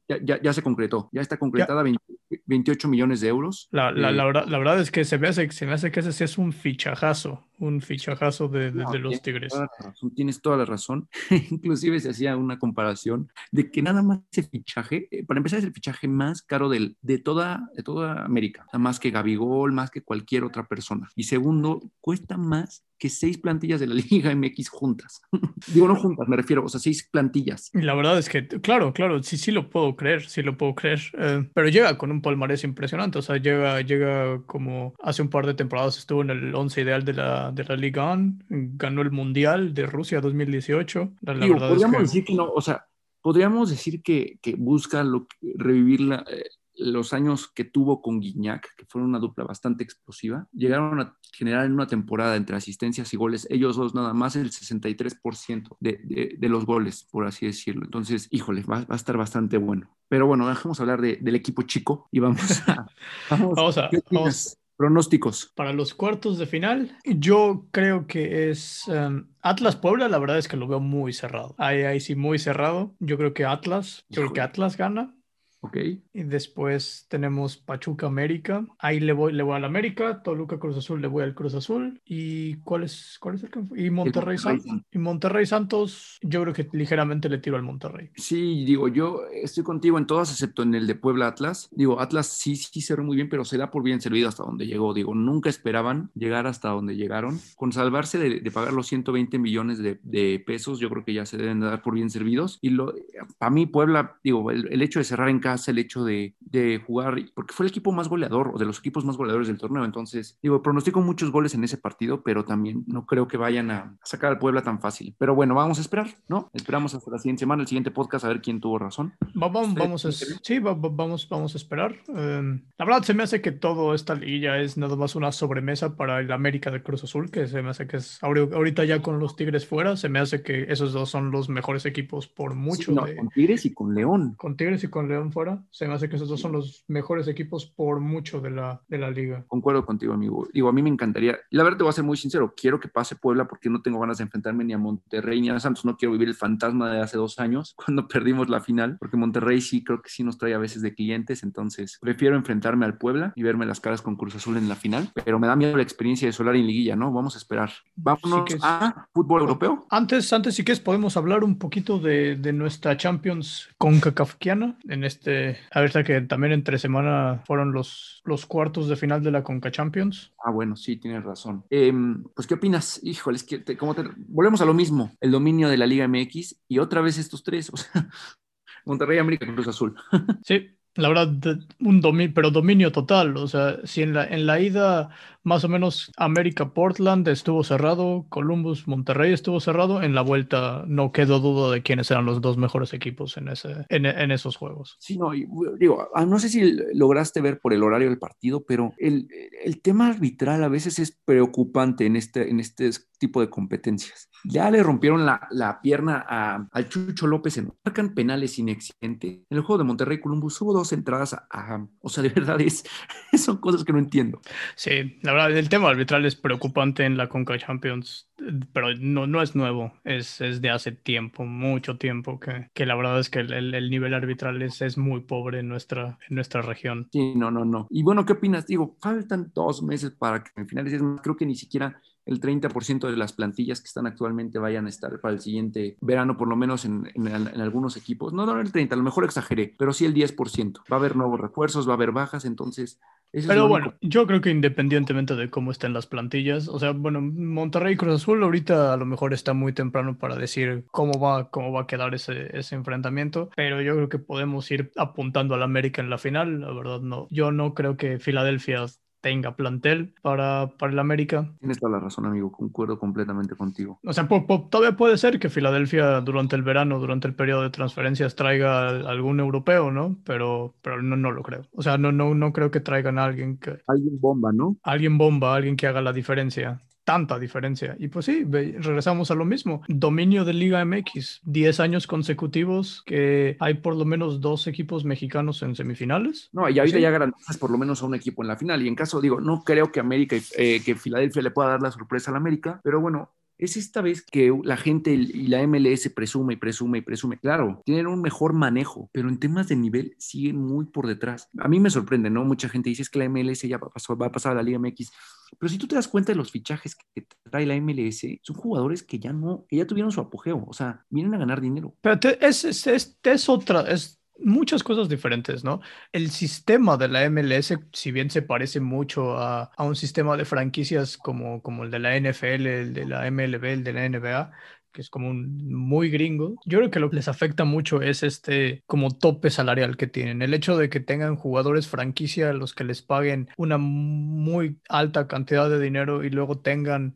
ya, 0.08 0.18
ya, 0.22 0.42
ya, 0.42 0.52
se 0.52 0.62
concretó, 0.62 1.10
ya 1.12 1.20
está 1.20 1.38
concretada 1.38 1.82
20, 1.82 2.00
28 2.46 2.88
millones 2.88 3.20
de 3.20 3.28
euros. 3.28 3.68
La, 3.70 3.90
la, 3.90 4.12
la, 4.12 4.24
verdad, 4.24 4.46
la, 4.46 4.58
verdad, 4.58 4.80
es 4.80 4.90
que 4.90 5.04
se 5.04 5.18
me, 5.18 5.28
hace, 5.28 5.50
se 5.50 5.66
me 5.66 5.72
hace 5.72 5.90
que 5.90 6.00
ese 6.00 6.12
sí 6.12 6.24
es 6.24 6.38
un 6.38 6.52
fichajazo, 6.52 7.46
un 7.58 7.80
fichajazo 7.80 8.48
de, 8.48 8.70
de, 8.70 8.82
no, 8.84 8.90
de 8.90 8.98
los 8.98 9.22
Tigres. 9.22 9.52
Toda 9.52 9.70
razón, 9.78 10.14
tienes 10.14 10.42
toda 10.42 10.56
la 10.56 10.64
razón. 10.64 11.08
Inclusive 11.50 12.00
se 12.00 12.10
hacía 12.10 12.36
una 12.36 12.58
comparación 12.58 13.30
de 13.50 13.70
que 13.70 13.82
nada 13.82 14.02
más 14.02 14.20
ese 14.30 14.48
fichaje, 14.48 15.08
eh, 15.10 15.24
para 15.24 15.38
empezar 15.38 15.58
es 15.58 15.64
el 15.64 15.72
fichaje 15.72 16.08
más 16.08 16.42
caro 16.42 16.68
del, 16.68 16.96
de, 17.02 17.18
toda, 17.18 17.70
de 17.74 17.82
toda 17.82 18.24
América, 18.24 18.66
más 18.74 19.00
que 19.00 19.10
Gabigol, 19.10 19.72
más 19.72 19.90
que 19.90 20.02
cualquier 20.02 20.44
otra 20.44 20.66
persona. 20.66 21.08
Y 21.16 21.24
segundo, 21.24 21.82
cuesta 22.00 22.36
más 22.36 22.84
que 22.98 23.08
seis 23.08 23.38
plantillas 23.38 23.80
de 23.80 23.86
la 23.86 23.94
Liga 24.10 24.34
MX 24.34 24.68
juntas. 24.68 25.20
Digo, 25.74 25.88
no 25.88 25.96
juntas, 25.96 26.28
me 26.28 26.36
refiero, 26.36 26.64
o 26.64 26.68
sea, 26.68 26.80
seis 26.80 27.08
plantillas. 27.10 27.70
Y 27.74 27.82
la 27.82 27.94
verdad 27.94 28.18
es 28.18 28.28
que, 28.28 28.46
claro, 28.46 28.92
claro, 28.92 29.22
sí, 29.22 29.36
sí 29.36 29.50
lo 29.50 29.70
puedo 29.70 29.96
creer, 29.96 30.26
sí 30.26 30.42
lo 30.42 30.56
puedo 30.56 30.74
creer, 30.74 31.00
eh, 31.18 31.48
pero 31.54 31.68
llega 31.68 31.98
con 31.98 32.10
un 32.10 32.22
palmarés 32.34 32.64
impresionante, 32.64 33.18
o 33.18 33.22
sea, 33.22 33.36
llega, 33.36 33.80
llega 33.80 34.42
como 34.46 34.94
hace 35.02 35.22
un 35.22 35.30
par 35.30 35.46
de 35.46 35.54
temporadas 35.54 35.98
estuvo 35.98 36.22
en 36.22 36.30
el 36.30 36.54
once 36.54 36.82
ideal 36.82 37.04
de 37.04 37.14
la, 37.14 37.52
de 37.52 37.64
la 37.64 37.76
Liga 37.76 38.12
1, 38.12 38.38
ganó 38.48 39.02
el 39.02 39.10
Mundial 39.10 39.72
de 39.72 39.86
Rusia 39.86 40.20
2018. 40.20 41.12
La, 41.22 41.34
Digo, 41.34 41.58
podríamos 41.58 41.82
es 41.82 41.90
que... 41.90 42.02
decir 42.02 42.24
que 42.24 42.34
no, 42.34 42.50
o 42.50 42.60
sea, 42.60 42.86
podríamos 43.22 43.70
decir 43.70 44.02
que, 44.02 44.38
que 44.42 44.54
busca 44.56 45.04
lo, 45.04 45.26
revivir 45.56 46.00
la, 46.00 46.24
eh, 46.30 46.44
los 46.76 47.12
años 47.12 47.48
que 47.48 47.64
tuvo 47.64 48.02
con 48.02 48.20
Guiñac, 48.20 48.74
que 48.76 48.84
fueron 48.86 49.10
una 49.10 49.18
dupla 49.18 49.44
bastante 49.44 49.84
explosiva, 49.84 50.46
llegaron 50.52 51.00
a 51.00 51.16
generar 51.32 51.66
en 51.66 51.72
una 51.72 51.86
temporada 51.86 52.36
entre 52.36 52.56
asistencias 52.56 53.12
y 53.12 53.16
goles, 53.16 53.46
ellos 53.50 53.76
dos 53.76 53.94
nada 53.94 54.12
más 54.14 54.36
el 54.36 54.50
63% 54.50 55.76
de, 55.80 56.00
de, 56.04 56.36
de, 56.38 56.48
los 56.48 56.64
goles, 56.66 57.06
por 57.10 57.26
así 57.26 57.46
decirlo. 57.46 57.84
Entonces, 57.84 58.28
híjole, 58.30 58.62
va, 58.62 58.80
va 58.80 58.94
a 58.94 58.96
estar 58.96 59.16
bastante 59.16 59.58
bueno. 59.58 59.90
Pero 60.08 60.26
bueno, 60.26 60.48
dejemos 60.48 60.80
hablar 60.80 61.00
de, 61.00 61.18
del 61.20 61.34
equipo 61.34 61.62
chico 61.62 62.08
y 62.10 62.20
vamos 62.20 62.62
a... 62.68 62.86
Vamos, 63.30 63.54
vamos 63.54 63.78
a... 63.78 63.90
Vamos. 64.10 64.58
Pronósticos. 64.76 65.52
Para 65.54 65.72
los 65.72 65.94
cuartos 65.94 66.36
de 66.36 66.46
final, 66.46 66.98
yo 67.04 67.68
creo 67.70 68.08
que 68.08 68.50
es 68.50 68.88
um, 68.88 69.28
Atlas 69.40 69.76
Puebla, 69.76 70.08
la 70.08 70.18
verdad 70.18 70.38
es 70.38 70.48
que 70.48 70.56
lo 70.56 70.66
veo 70.66 70.80
muy 70.80 71.12
cerrado. 71.12 71.54
Ahí, 71.58 71.82
ahí 71.82 72.00
sí, 72.00 72.16
muy 72.16 72.40
cerrado. 72.40 72.92
Yo 72.98 73.16
creo 73.16 73.34
que 73.34 73.44
Atlas, 73.44 74.04
yo 74.08 74.22
creo 74.22 74.32
que 74.32 74.40
Atlas 74.40 74.76
gana. 74.76 75.14
Ok. 75.64 75.78
Y 76.12 76.22
después 76.24 77.06
tenemos 77.08 77.56
Pachuca 77.56 78.06
América. 78.06 78.66
Ahí 78.78 79.00
le 79.00 79.14
voy, 79.14 79.32
le 79.32 79.42
voy 79.42 79.56
al 79.56 79.64
América. 79.64 80.22
Toluca 80.22 80.58
Cruz 80.58 80.76
Azul, 80.76 81.00
le 81.00 81.08
voy 81.08 81.22
al 81.22 81.34
Cruz 81.34 81.54
Azul. 81.54 82.02
¿Y 82.04 82.56
cuál 82.56 82.82
es, 82.82 83.16
cuál 83.18 83.36
es 83.36 83.44
el 83.44 83.50
que 83.50 83.60
Y 83.74 83.88
Monterrey, 83.88 84.36
Santos. 84.36 84.66
Y 84.92 84.98
Monterrey 84.98 85.46
Santos, 85.46 86.18
yo 86.20 86.42
creo 86.42 86.52
que 86.52 86.68
ligeramente 86.72 87.30
le 87.30 87.38
tiro 87.38 87.56
al 87.56 87.62
Monterrey. 87.62 88.10
Sí, 88.14 88.66
digo, 88.66 88.88
yo 88.88 89.22
estoy 89.32 89.64
contigo 89.64 89.96
en 89.96 90.06
todas, 90.06 90.30
excepto 90.30 90.62
en 90.62 90.74
el 90.74 90.86
de 90.86 90.96
Puebla 90.96 91.28
Atlas. 91.28 91.70
Digo, 91.72 91.98
Atlas 91.98 92.26
sí, 92.26 92.56
sí 92.56 92.82
cerró 92.82 93.02
muy 93.02 93.16
bien, 93.16 93.30
pero 93.30 93.46
se 93.46 93.56
da 93.56 93.70
por 93.70 93.82
bien 93.82 94.02
servido 94.02 94.28
hasta 94.28 94.42
donde 94.42 94.66
llegó. 94.66 94.92
Digo, 94.92 95.14
nunca 95.14 95.48
esperaban 95.48 96.10
llegar 96.14 96.46
hasta 96.46 96.68
donde 96.68 96.94
llegaron. 96.94 97.40
Con 97.56 97.72
salvarse 97.72 98.18
de, 98.18 98.40
de 98.40 98.50
pagar 98.50 98.74
los 98.74 98.86
120 98.88 99.38
millones 99.38 99.78
de, 99.78 99.98
de, 100.02 100.44
pesos, 100.46 100.78
yo 100.78 100.90
creo 100.90 101.06
que 101.06 101.14
ya 101.14 101.24
se 101.24 101.38
deben 101.38 101.60
dar 101.60 101.80
por 101.80 101.94
bien 101.94 102.10
servidos. 102.10 102.58
Y 102.60 102.68
lo, 102.68 102.92
para 103.38 103.50
mí, 103.50 103.64
Puebla, 103.64 104.18
digo, 104.22 104.50
el, 104.50 104.70
el 104.70 104.82
hecho 104.82 104.98
de 104.98 105.04
cerrar 105.04 105.30
en 105.30 105.40
casa, 105.40 105.53
el 105.68 105.78
hecho 105.78 106.04
de, 106.04 106.34
de, 106.40 106.82
jugar, 106.84 107.16
porque 107.34 107.54
fue 107.54 107.66
el 107.66 107.70
equipo 107.70 107.92
más 107.92 108.08
goleador 108.08 108.52
o 108.54 108.58
de 108.58 108.64
los 108.64 108.78
equipos 108.78 109.04
más 109.04 109.16
goleadores 109.16 109.48
del 109.48 109.58
torneo. 109.58 109.84
Entonces, 109.84 110.38
digo, 110.42 110.62
pronostico 110.62 111.00
muchos 111.00 111.30
goles 111.30 111.54
en 111.54 111.64
ese 111.64 111.78
partido, 111.78 112.22
pero 112.22 112.44
también 112.44 112.84
no 112.86 113.06
creo 113.06 113.28
que 113.28 113.36
vayan 113.36 113.70
a 113.70 113.96
sacar 114.04 114.32
al 114.32 114.38
Puebla 114.38 114.62
tan 114.62 114.80
fácil. 114.80 115.14
Pero 115.18 115.34
bueno, 115.34 115.54
vamos 115.54 115.78
a 115.78 115.80
esperar, 115.80 116.08
¿no? 116.28 116.50
Esperamos 116.52 116.94
hasta 116.94 117.10
la 117.10 117.18
siguiente 117.18 117.40
semana, 117.40 117.62
el 117.62 117.68
siguiente 117.68 117.90
podcast, 117.90 118.24
a 118.24 118.28
ver 118.28 118.40
quién 118.40 118.60
tuvo 118.60 118.78
razón. 118.78 119.14
Va, 119.40 119.48
va, 119.48 119.62
vamos, 119.66 120.04
a, 120.04 120.12
sí, 120.12 120.58
va, 120.58 120.74
vamos, 120.74 121.28
vamos 121.28 121.54
a 121.54 121.58
esperar. 121.58 121.96
Um, 122.08 122.60
la 122.78 122.84
verdad, 122.84 123.02
se 123.02 123.14
me 123.14 123.22
hace 123.22 123.40
que 123.40 123.52
todo 123.52 123.94
esta 123.94 124.14
liguilla 124.14 124.58
es 124.58 124.76
nada 124.76 124.96
más 124.96 125.14
una 125.14 125.32
sobremesa 125.32 125.96
para 125.96 126.20
el 126.20 126.30
América 126.32 126.70
de 126.70 126.82
Cruz 126.82 127.04
Azul, 127.04 127.30
que 127.30 127.46
se 127.46 127.62
me 127.62 127.70
hace 127.70 127.86
que 127.86 127.98
es 127.98 128.18
ahorita 128.22 128.84
ya 128.84 129.02
con 129.02 129.18
los 129.18 129.36
Tigres 129.36 129.66
fuera, 129.66 129.96
se 129.96 130.08
me 130.08 130.18
hace 130.18 130.42
que 130.42 130.66
esos 130.68 130.92
dos 130.92 131.10
son 131.10 131.30
los 131.30 131.48
mejores 131.48 131.86
equipos 131.86 132.28
por 132.28 132.54
mucho. 132.54 132.90
Sí, 132.90 132.94
no, 132.94 133.04
de, 133.04 133.16
con 133.16 133.28
Tigres 133.28 133.66
y 133.66 133.72
con 133.72 133.94
León. 133.94 134.34
Con 134.36 134.56
Tigres 134.56 134.84
y 134.84 134.88
con 134.88 135.08
León 135.08 135.32
fuera 135.32 135.43
se 135.70 135.86
me 135.86 135.94
hace 135.94 136.08
que 136.08 136.16
esos 136.16 136.28
dos 136.28 136.40
son 136.40 136.52
los 136.52 136.84
mejores 136.88 137.28
equipos 137.28 137.66
por 137.66 138.00
mucho 138.00 138.40
de 138.40 138.50
la, 138.50 138.80
de 138.88 138.98
la 138.98 139.10
liga. 139.10 139.44
Concuerdo 139.48 139.84
contigo, 139.84 140.12
amigo. 140.12 140.48
Digo, 140.52 140.68
a 140.68 140.72
mí 140.72 140.82
me 140.82 140.90
encantaría, 140.90 141.38
la 141.50 141.62
verdad 141.62 141.78
te 141.78 141.84
voy 141.84 141.90
a 141.90 141.94
ser 141.94 142.04
muy 142.04 142.16
sincero, 142.16 142.54
quiero 142.56 142.80
que 142.80 142.88
pase 142.88 143.16
Puebla 143.16 143.46
porque 143.46 143.70
no 143.70 143.82
tengo 143.82 144.00
ganas 144.00 144.18
de 144.18 144.24
enfrentarme 144.24 144.64
ni 144.64 144.72
a 144.72 144.78
Monterrey 144.78 145.40
ni 145.40 145.50
a 145.50 145.60
Santos, 145.60 145.84
no 145.84 145.96
quiero 145.96 146.12
vivir 146.12 146.28
el 146.28 146.34
fantasma 146.34 146.92
de 146.92 147.00
hace 147.00 147.16
dos 147.16 147.38
años 147.38 147.74
cuando 147.84 148.08
perdimos 148.08 148.48
la 148.48 148.60
final, 148.60 148.96
porque 148.98 149.16
Monterrey 149.16 149.60
sí 149.60 149.84
creo 149.84 150.02
que 150.02 150.10
sí 150.10 150.24
nos 150.24 150.38
trae 150.38 150.54
a 150.54 150.58
veces 150.58 150.82
de 150.82 150.94
clientes, 150.94 151.42
entonces 151.42 151.98
prefiero 152.00 152.36
enfrentarme 152.36 152.86
al 152.86 152.98
Puebla 152.98 153.32
y 153.36 153.42
verme 153.42 153.66
las 153.66 153.80
caras 153.80 154.02
con 154.02 154.16
Cruz 154.16 154.34
Azul 154.36 154.56
en 154.56 154.68
la 154.68 154.76
final, 154.76 155.10
pero 155.24 155.38
me 155.38 155.46
da 155.46 155.56
miedo 155.56 155.76
la 155.76 155.82
experiencia 155.82 156.26
de 156.28 156.32
Solar 156.32 156.56
en 156.56 156.66
liguilla, 156.66 156.96
¿no? 156.96 157.12
Vamos 157.12 157.34
a 157.34 157.38
esperar. 157.38 157.70
Vámonos 157.96 158.44
sí 158.48 158.58
a 158.62 159.06
fútbol 159.12 159.42
europeo. 159.42 159.86
Antes, 159.90 160.32
antes 160.32 160.54
si 160.54 160.64
quieres 160.64 160.80
podemos 160.80 161.16
hablar 161.16 161.44
un 161.44 161.58
poquito 161.58 161.98
de, 161.98 162.36
de 162.36 162.52
nuestra 162.52 162.96
Champions 162.96 163.68
con 163.78 164.00
Cacafquiana 164.00 164.76
en 164.88 165.04
este, 165.04 165.33
a 165.70 165.80
ver, 165.80 166.04
que 166.04 166.20
también 166.22 166.52
entre 166.52 166.78
semana 166.78 167.42
fueron 167.46 167.72
los, 167.72 168.22
los 168.24 168.46
cuartos 168.46 168.88
de 168.88 168.96
final 168.96 169.22
de 169.22 169.30
la 169.30 169.42
Conca 169.42 169.70
Champions. 169.70 170.32
Ah, 170.44 170.50
bueno, 170.50 170.76
sí, 170.76 170.96
tienes 170.96 171.24
razón. 171.24 171.64
Eh, 171.70 171.92
pues, 172.34 172.46
¿qué 172.46 172.54
opinas? 172.54 173.00
Híjole, 173.02 173.36
es 173.36 173.44
que 173.44 173.58
te, 173.58 173.76
como 173.76 173.94
te, 173.94 174.04
volvemos 174.28 174.60
a 174.60 174.64
lo 174.64 174.74
mismo, 174.74 175.12
el 175.20 175.30
dominio 175.30 175.68
de 175.68 175.76
la 175.76 175.86
Liga 175.86 176.08
MX 176.08 176.62
y 176.68 176.78
otra 176.78 177.00
vez 177.00 177.18
estos 177.18 177.42
tres, 177.42 177.70
o 177.72 177.76
sea, 177.76 177.90
Monterrey, 178.84 179.18
América, 179.18 179.46
Cruz 179.46 179.68
Azul. 179.68 179.94
sí, 180.44 180.70
la 180.96 181.08
verdad, 181.08 181.58
un 181.80 182.00
dominio, 182.00 182.32
pero 182.34 182.50
dominio 182.50 182.92
total. 182.92 183.36
O 183.36 183.48
sea, 183.48 183.78
si 183.84 184.02
en 184.02 184.14
la, 184.14 184.26
en 184.26 184.46
la 184.46 184.60
ida 184.60 185.10
más 185.44 185.64
o 185.64 185.68
menos 185.68 186.10
América 186.16 186.72
Portland 186.72 187.28
estuvo 187.28 187.62
cerrado, 187.62 188.26
Columbus 188.30 188.88
Monterrey 188.88 189.32
estuvo 189.32 189.60
cerrado, 189.60 190.02
en 190.02 190.14
la 190.14 190.22
vuelta 190.22 190.84
no 190.86 191.12
quedó 191.12 191.38
duda 191.38 191.72
de 191.72 191.82
quiénes 191.82 192.10
eran 192.10 192.24
los 192.24 192.40
dos 192.40 192.56
mejores 192.56 192.92
equipos 192.94 193.36
en, 193.36 193.48
ese, 193.48 193.86
en, 193.88 194.06
en 194.06 194.30
esos 194.30 194.56
juegos. 194.56 194.96
Sí, 195.00 195.18
no, 195.18 195.34
y, 195.34 195.46
digo, 195.78 196.08
no 196.26 196.38
sé 196.38 196.48
si 196.48 196.76
lograste 196.94 197.40
ver 197.40 197.60
por 197.60 197.72
el 197.72 197.82
horario 197.82 198.08
del 198.08 198.18
partido, 198.18 198.64
pero 198.64 198.94
el, 198.98 199.28
el 199.62 199.80
tema 199.82 200.08
arbitral 200.08 200.64
a 200.64 200.68
veces 200.68 200.98
es 200.98 201.12
preocupante 201.24 202.06
en 202.06 202.16
este, 202.16 202.50
en 202.50 202.60
este 202.60 202.90
tipo 203.18 203.40
de 203.40 203.50
competencias. 203.50 204.30
Ya 204.44 204.70
le 204.70 204.82
rompieron 204.82 205.24
la, 205.24 205.46
la 205.50 205.80
pierna 205.80 206.24
a, 206.28 206.68
al 206.70 206.88
Chucho 206.88 207.26
López 207.26 207.56
en 207.56 207.72
marcan 207.84 208.14
penales 208.14 208.58
inexistentes. 208.58 209.40
En 209.48 209.56
el 209.56 209.62
juego 209.62 209.78
de 209.78 209.84
Monterrey 209.84 210.20
Columbus 210.20 210.60
hubo 210.60 210.74
dos 210.74 210.92
entradas 210.92 211.32
a, 211.32 211.46
a, 211.50 211.86
o 212.00 212.08
sea, 212.08 212.22
de 212.22 212.28
verdad 212.28 212.60
es, 212.60 212.84
son 213.38 213.58
cosas 213.58 213.84
que 213.84 213.92
no 213.92 213.98
entiendo. 213.98 214.40
Sí, 214.76 215.18
la 215.22 215.32
verdad, 215.34 215.56
el 215.56 215.68
tema 215.68 215.88
arbitral 215.88 216.24
es 216.24 216.36
preocupante 216.36 217.04
en 217.04 217.16
la 217.16 217.28
Conca 217.28 217.58
Champions, 217.58 218.30
pero 218.72 218.94
no, 218.94 219.26
no 219.26 219.42
es 219.42 219.54
nuevo, 219.54 219.92
es, 220.04 220.40
es 220.40 220.60
de 220.60 220.70
hace 220.70 220.92
tiempo, 220.92 221.44
mucho 221.44 221.98
tiempo, 221.98 222.40
que, 222.40 222.70
que 222.72 222.86
la 222.86 222.94
verdad 222.94 223.18
es 223.18 223.30
que 223.30 223.40
el, 223.40 223.74
el, 223.74 223.90
nivel 223.90 224.14
arbitral 224.14 224.62
es, 224.62 224.82
es 224.82 224.98
muy 224.98 225.20
pobre 225.20 225.60
en 225.60 225.68
nuestra, 225.68 226.18
en 226.28 226.36
nuestra 226.36 226.62
región. 226.62 227.08
Sí, 227.12 227.34
no, 227.34 227.50
no, 227.50 227.64
no. 227.64 227.86
Y 227.90 228.02
bueno, 228.02 228.24
¿qué 228.24 228.34
opinas? 228.34 228.66
Digo, 228.66 228.96
faltan 229.00 229.52
dos 229.54 229.82
meses 229.82 230.10
para 230.10 230.42
que 230.42 230.50
en 230.56 230.68
finales, 230.68 231.00
creo 231.22 231.36
que 231.36 231.46
ni 231.46 231.54
siquiera 231.54 232.00
el 232.26 232.40
30% 232.40 233.10
de 233.10 233.16
las 233.16 233.34
plantillas 233.34 233.80
que 233.80 233.86
están 233.86 234.06
actualmente 234.06 234.58
vayan 234.58 234.86
a 234.86 234.88
estar 234.88 235.20
para 235.20 235.34
el 235.34 235.40
siguiente 235.40 235.96
verano, 236.00 236.36
por 236.36 236.48
lo 236.48 236.56
menos 236.56 236.84
en, 236.84 237.10
en, 237.14 237.26
en, 237.26 237.60
algunos 237.60 237.96
equipos. 237.96 238.32
No, 238.32 238.46
no 238.46 238.58
el 238.60 238.72
30, 238.72 238.94
a 238.94 238.98
lo 238.98 239.04
mejor 239.04 239.24
exageré, 239.24 239.74
pero 239.78 239.92
sí 239.92 240.06
el 240.06 240.14
10%. 240.14 240.78
Va 240.90 240.96
a 240.96 241.00
haber 241.00 241.16
nuevos 241.16 241.38
refuerzos, 241.38 241.86
va 241.86 241.92
a 241.92 241.96
haber 241.96 242.12
bajas, 242.12 242.44
entonces... 242.44 243.00
Pero 243.46 243.66
bueno, 243.68 243.88
único. 243.88 243.98
yo 244.00 244.26
creo 244.26 244.40
que 244.40 244.50
independientemente 244.50 245.34
de 245.34 245.50
cómo 245.50 245.72
estén 245.72 245.92
las 245.92 246.06
plantillas, 246.06 246.68
o 246.68 246.78
sea, 246.78 246.92
bueno, 246.92 247.20
Monterrey 247.20 247.94
y 247.94 247.96
Cruz 247.96 248.22
Azul 248.22 248.42
ahorita 248.42 248.92
a 248.92 248.96
lo 248.96 249.06
mejor 249.06 249.34
está 249.34 249.54
muy 249.54 249.72
temprano 249.72 250.18
para 250.18 250.36
decir 250.36 250.84
cómo 250.92 251.18
va, 251.18 251.50
cómo 251.50 251.72
va 251.72 251.82
a 251.82 251.86
quedar 251.86 252.14
ese, 252.14 252.56
ese 252.56 252.76
enfrentamiento, 252.76 253.50
pero 253.56 253.82
yo 253.82 253.94
creo 253.96 254.08
que 254.08 254.18
podemos 254.18 254.70
ir 254.70 254.92
apuntando 254.96 255.54
al 255.54 255.62
América 255.62 256.00
en 256.00 256.10
la 256.10 256.18
final, 256.18 256.60
la 256.60 256.72
verdad 256.72 257.00
no. 257.00 257.26
Yo 257.30 257.50
no 257.50 257.74
creo 257.74 257.96
que 257.96 258.18
Filadelfia 258.20 258.84
tenga 259.24 259.56
plantel 259.56 260.12
para, 260.20 260.74
para 260.76 260.92
el 260.92 260.98
América. 260.98 261.50
Tienes 261.58 261.80
toda 261.80 261.92
la 261.92 261.98
razón, 261.98 262.26
amigo, 262.26 262.52
concuerdo 262.52 262.98
completamente 262.98 263.56
contigo. 263.56 263.98
O 264.04 264.12
sea, 264.12 264.28
po, 264.28 264.46
po, 264.46 264.68
todavía 264.68 264.98
puede 264.98 265.16
ser 265.16 265.38
que 265.38 265.48
Filadelfia 265.48 266.20
durante 266.20 266.56
el 266.56 266.62
verano, 266.62 266.98
durante 266.98 267.26
el 267.26 267.34
periodo 267.34 267.62
de 267.62 267.70
transferencias, 267.70 268.34
traiga 268.34 268.88
algún 268.90 269.40
europeo, 269.40 269.90
¿no? 269.90 270.18
Pero, 270.26 270.74
pero 270.82 271.00
no, 271.00 271.16
no 271.16 271.30
lo 271.30 271.42
creo. 271.42 271.62
O 271.72 271.80
sea, 271.80 271.96
no, 271.96 272.12
no, 272.12 272.34
no 272.34 272.52
creo 272.52 272.70
que 272.70 272.80
traigan 272.80 273.18
a 273.18 273.24
alguien 273.24 273.56
que... 273.56 273.78
Alguien 273.86 274.20
bomba, 274.20 274.52
¿no? 274.52 274.76
Alguien 274.82 275.16
bomba, 275.16 275.54
alguien 275.54 275.76
que 275.76 275.86
haga 275.86 276.02
la 276.02 276.12
diferencia 276.12 276.82
tanta 277.04 277.38
diferencia. 277.38 277.96
Y 277.98 278.08
pues 278.08 278.26
sí, 278.26 278.44
regresamos 278.44 279.30
a 279.30 279.34
lo 279.34 279.44
mismo. 279.44 279.82
Dominio 279.88 280.44
de 280.44 280.54
Liga 280.54 280.84
MX, 280.84 281.42
10 281.44 281.80
años 281.80 282.06
consecutivos 282.06 283.02
que 283.06 283.56
hay 283.60 283.74
por 283.74 283.96
lo 283.96 284.04
menos 284.04 284.40
dos 284.40 284.66
equipos 284.66 285.04
mexicanos 285.04 285.62
en 285.62 285.76
semifinales. 285.76 286.48
No, 286.52 286.68
y 286.68 286.78
ahorita 286.78 286.96
sí. 286.96 287.02
ya 287.02 287.10
garantizas 287.10 287.58
por 287.58 287.70
lo 287.70 287.78
menos 287.78 288.02
a 288.02 288.06
un 288.06 288.14
equipo 288.14 288.42
en 288.42 288.48
la 288.48 288.56
final. 288.56 288.82
Y 288.82 288.88
en 288.88 288.94
caso, 288.94 289.20
digo, 289.20 289.40
no 289.40 289.62
creo 289.62 289.92
que 289.92 290.00
América, 290.00 290.36
eh, 290.56 290.80
que 290.84 290.94
Filadelfia 290.94 291.42
le 291.42 291.50
pueda 291.50 291.70
dar 291.70 291.82
la 291.82 291.90
sorpresa 291.90 292.30
al 292.30 292.36
América, 292.36 292.80
pero 292.82 293.00
bueno, 293.00 293.30
es 293.58 293.76
esta 293.76 294.00
vez 294.00 294.22
que 294.22 294.52
la 294.64 294.76
gente 294.76 295.12
y 295.12 295.46
la 295.46 295.66
MLS 295.66 296.08
presume 296.14 296.54
y 296.54 296.56
presume 296.56 296.98
y 296.98 297.00
presume. 297.02 297.38
Claro, 297.38 297.82
tienen 297.84 298.06
un 298.06 298.20
mejor 298.20 298.52
manejo, 298.52 299.08
pero 299.12 299.28
en 299.28 299.38
temas 299.38 299.68
de 299.68 299.76
nivel 299.76 300.14
siguen 300.18 300.56
muy 300.56 300.86
por 300.86 301.06
detrás. 301.06 301.48
A 301.58 301.68
mí 301.68 301.80
me 301.80 301.90
sorprende, 301.90 302.30
¿no? 302.30 302.44
Mucha 302.44 302.68
gente 302.68 302.90
dice 302.90 303.02
es 303.02 303.10
que 303.10 303.18
la 303.18 303.28
MLS 303.28 303.62
ya 303.62 303.78
va 303.78 304.26
a 304.26 304.32
pasar, 304.32 304.52
a 304.52 304.54
la 304.56 304.62
Liga 304.62 304.78
MX. 304.78 305.12
Pero 305.58 305.70
si 305.70 305.78
tú 305.78 305.86
te 305.86 305.94
das 305.94 306.08
cuenta 306.08 306.32
de 306.32 306.36
los 306.36 306.50
fichajes 306.50 306.96
que 307.14 307.26
trae 307.50 307.66
la 307.66 307.80
MLS, 307.80 308.26
son 308.42 308.56
jugadores 308.56 309.02
que 309.02 309.18
ya 309.18 309.32
no, 309.32 309.66
que 309.68 309.76
ya 309.76 309.86
tuvieron 309.86 310.10
su 310.10 310.20
apogeo. 310.20 310.64
O 310.66 310.72
sea, 310.72 311.04
vienen 311.10 311.34
a 311.34 311.38
ganar 311.38 311.60
dinero. 311.60 311.94
Pero 312.00 312.18
te, 312.18 312.44
es, 312.44 312.64
es, 312.64 312.86
es, 312.86 313.18
es 313.22 313.48
otra, 313.48 313.82
es 313.82 314.20
muchas 314.38 314.82
cosas 314.82 315.08
diferentes, 315.08 315.64
¿no? 315.64 315.80
El 316.12 316.30
sistema 316.30 316.96
de 316.96 317.08
la 317.08 317.28
MLS, 317.30 317.74
si 317.92 318.12
bien 318.12 318.30
se 318.30 318.42
parece 318.42 318.80
mucho 318.80 319.38
a, 319.38 319.70
a, 319.76 319.84
un 319.84 319.96
sistema 319.96 320.36
de 320.36 320.44
franquicias 320.44 321.16
como, 321.16 321.62
como 321.62 321.84
el 321.84 321.90
de 321.90 321.98
la 321.98 322.16
NFL, 322.16 322.66
el 322.66 322.94
de 322.94 323.06
la 323.06 323.26
MLB, 323.30 323.64
el 323.64 323.84
de 323.84 323.92
la 323.92 324.08
NBA, 324.08 324.52
que 324.94 325.02
es 325.02 325.10
como 325.10 325.28
un 325.28 325.58
muy 325.74 326.08
gringo, 326.10 326.56
yo 326.64 326.78
creo 326.78 326.90
que 326.90 327.00
lo 327.00 327.10
que 327.10 327.16
les 327.16 327.28
afecta 327.28 327.64
mucho 327.64 328.00
es 328.00 328.22
este 328.22 328.82
como 328.86 329.10
tope 329.10 329.50
salarial 329.50 329.96
que 329.96 330.06
tienen. 330.06 330.40
El 330.42 330.54
hecho 330.54 330.76
de 330.78 330.88
que 330.88 331.00
tengan 331.00 331.36
jugadores 331.36 331.88
franquicia 331.88 332.50
a 332.50 332.52
los 332.54 332.74
que 332.74 332.84
les 332.84 333.02
paguen 333.02 333.50
una 333.56 333.76
muy 333.78 334.78
alta 334.88 335.26
cantidad 335.26 335.68
de 335.68 335.80
dinero 335.80 336.24
y 336.24 336.30
luego 336.30 336.60
tengan 336.60 337.14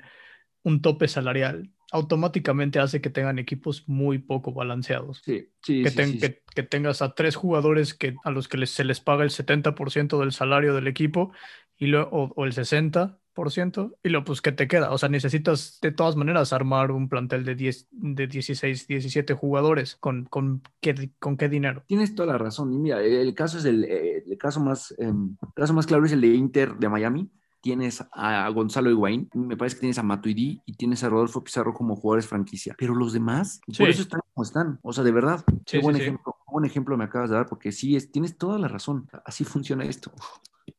un 0.63 0.83
tope 0.83 1.09
salarial 1.09 1.73
automáticamente 1.93 2.79
hace 2.79 3.01
que 3.01 3.11
tengan 3.11 3.39
equipos 3.39 3.89
muy 3.89 4.19
poco 4.19 4.53
balanceados. 4.53 5.23
Sí, 5.25 5.49
sí, 5.63 5.83
que, 5.83 5.91
sí, 5.91 5.97
ten- 5.97 6.13
sí, 6.13 6.19
que- 6.21 6.43
que 6.55 6.63
tengas 6.63 7.03
a 7.03 7.15
tres 7.15 7.37
jugadores 7.37 7.95
que, 7.95 8.15
a 8.25 8.31
los 8.31 8.49
que 8.49 8.59
les- 8.59 8.71
se 8.71 8.85
les 8.85 9.01
paga 9.01 9.25
el 9.25 9.31
70% 9.31 10.21
del 10.21 10.33
salario 10.33 10.75
del 10.75 10.87
equipo 10.87 11.33
y 11.77 11.87
lo, 11.87 12.09
o, 12.11 12.33
o 12.35 12.45
el 12.45 12.53
60%, 12.53 13.97
y 14.03 14.09
lo 14.09 14.25
pues 14.25 14.43
que 14.43 14.51
te 14.53 14.67
queda. 14.67 14.91
O 14.91 14.99
sea, 14.99 15.09
necesitas 15.09 15.79
de 15.81 15.93
todas 15.93 16.17
maneras 16.17 16.53
armar 16.53 16.91
un 16.91 17.09
plantel 17.09 17.45
de, 17.45 17.55
10, 17.55 17.87
de 17.93 18.27
16, 18.27 18.87
17 18.89 19.35
jugadores. 19.35 19.97
¿Con, 19.97 20.25
con, 20.25 20.63
qué, 20.81 21.13
¿Con 21.21 21.37
qué 21.37 21.49
dinero? 21.49 21.85
Tienes 21.87 22.15
toda 22.15 22.33
la 22.33 22.39
razón. 22.39 22.73
Y 22.73 22.79
mira, 22.79 23.01
el 23.03 23.35
caso 23.35 23.59
es 23.59 23.65
el, 23.65 23.85
eh, 23.85 24.25
el 24.27 24.37
caso 24.39 24.61
más, 24.61 24.93
em, 24.99 25.37
el 25.41 25.53
caso 25.55 25.73
más 25.73 25.87
claro 25.87 26.05
es 26.05 26.13
el 26.13 26.21
de 26.21 26.29
Inter 26.29 26.75
de 26.75 26.89
Miami. 26.89 27.31
Tienes 27.61 28.05
a 28.13 28.49
Gonzalo 28.51 28.89
Higuaín, 28.91 29.29
me 29.35 29.57
parece 29.57 29.77
que 29.77 29.81
tienes 29.81 29.99
a 29.99 30.03
Matuidi 30.03 30.63
y 30.65 30.75
tienes 30.75 31.03
a 31.03 31.09
Rodolfo 31.09 31.43
Pizarro 31.43 31.75
como 31.75 31.97
jugadores 31.97 32.27
franquicia. 32.27 32.75
Pero 32.79 32.95
los 32.95 33.13
demás, 33.13 33.61
Sí. 33.67 33.79
por 33.83 33.89
eso 33.91 34.03
están 34.03 34.21
como 34.33 34.45
están. 34.45 34.79
O 34.83 34.93
sea, 34.93 35.03
de 35.05 35.13
verdad, 35.13 35.45
qué 35.67 35.81
buen 35.81 35.97
sí, 35.97 36.03
ejemplo, 36.03 36.37
buen 36.47 36.65
ejemplo 36.65 36.97
me 36.97 37.05
acabas 37.05 37.31
de 37.31 37.37
dar, 37.37 37.47
porque 37.47 37.73
sí, 37.73 37.97
es, 37.97 38.11
tienes 38.13 38.39
toda 38.39 38.59
la 38.59 38.69
razón. 38.69 39.09
Así 39.25 39.45
funciona 39.45 39.85
esto. 39.85 40.13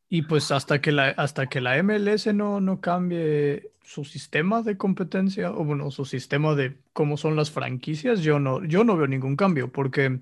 Y 0.07 0.23
pues 0.23 0.51
hasta 0.51 0.81
que 0.81 0.91
la, 0.91 1.09
hasta 1.09 1.47
que 1.47 1.61
la 1.61 1.81
MLS 1.83 2.33
no, 2.33 2.59
no 2.61 2.81
cambie 2.81 3.71
su 3.89 4.05
sistema 4.05 4.61
de 4.61 4.77
competencia, 4.77 5.51
o 5.51 5.65
bueno, 5.65 5.89
su 5.89 6.05
sistema 6.05 6.53
de 6.53 6.77
cómo 6.93 7.17
son 7.17 7.35
las 7.35 7.49
franquicias, 7.49 8.21
yo 8.21 8.39
no, 8.39 8.63
yo 8.63 8.83
no 8.83 8.95
veo 8.95 9.07
ningún 9.07 9.35
cambio, 9.35 9.71
porque, 9.71 10.19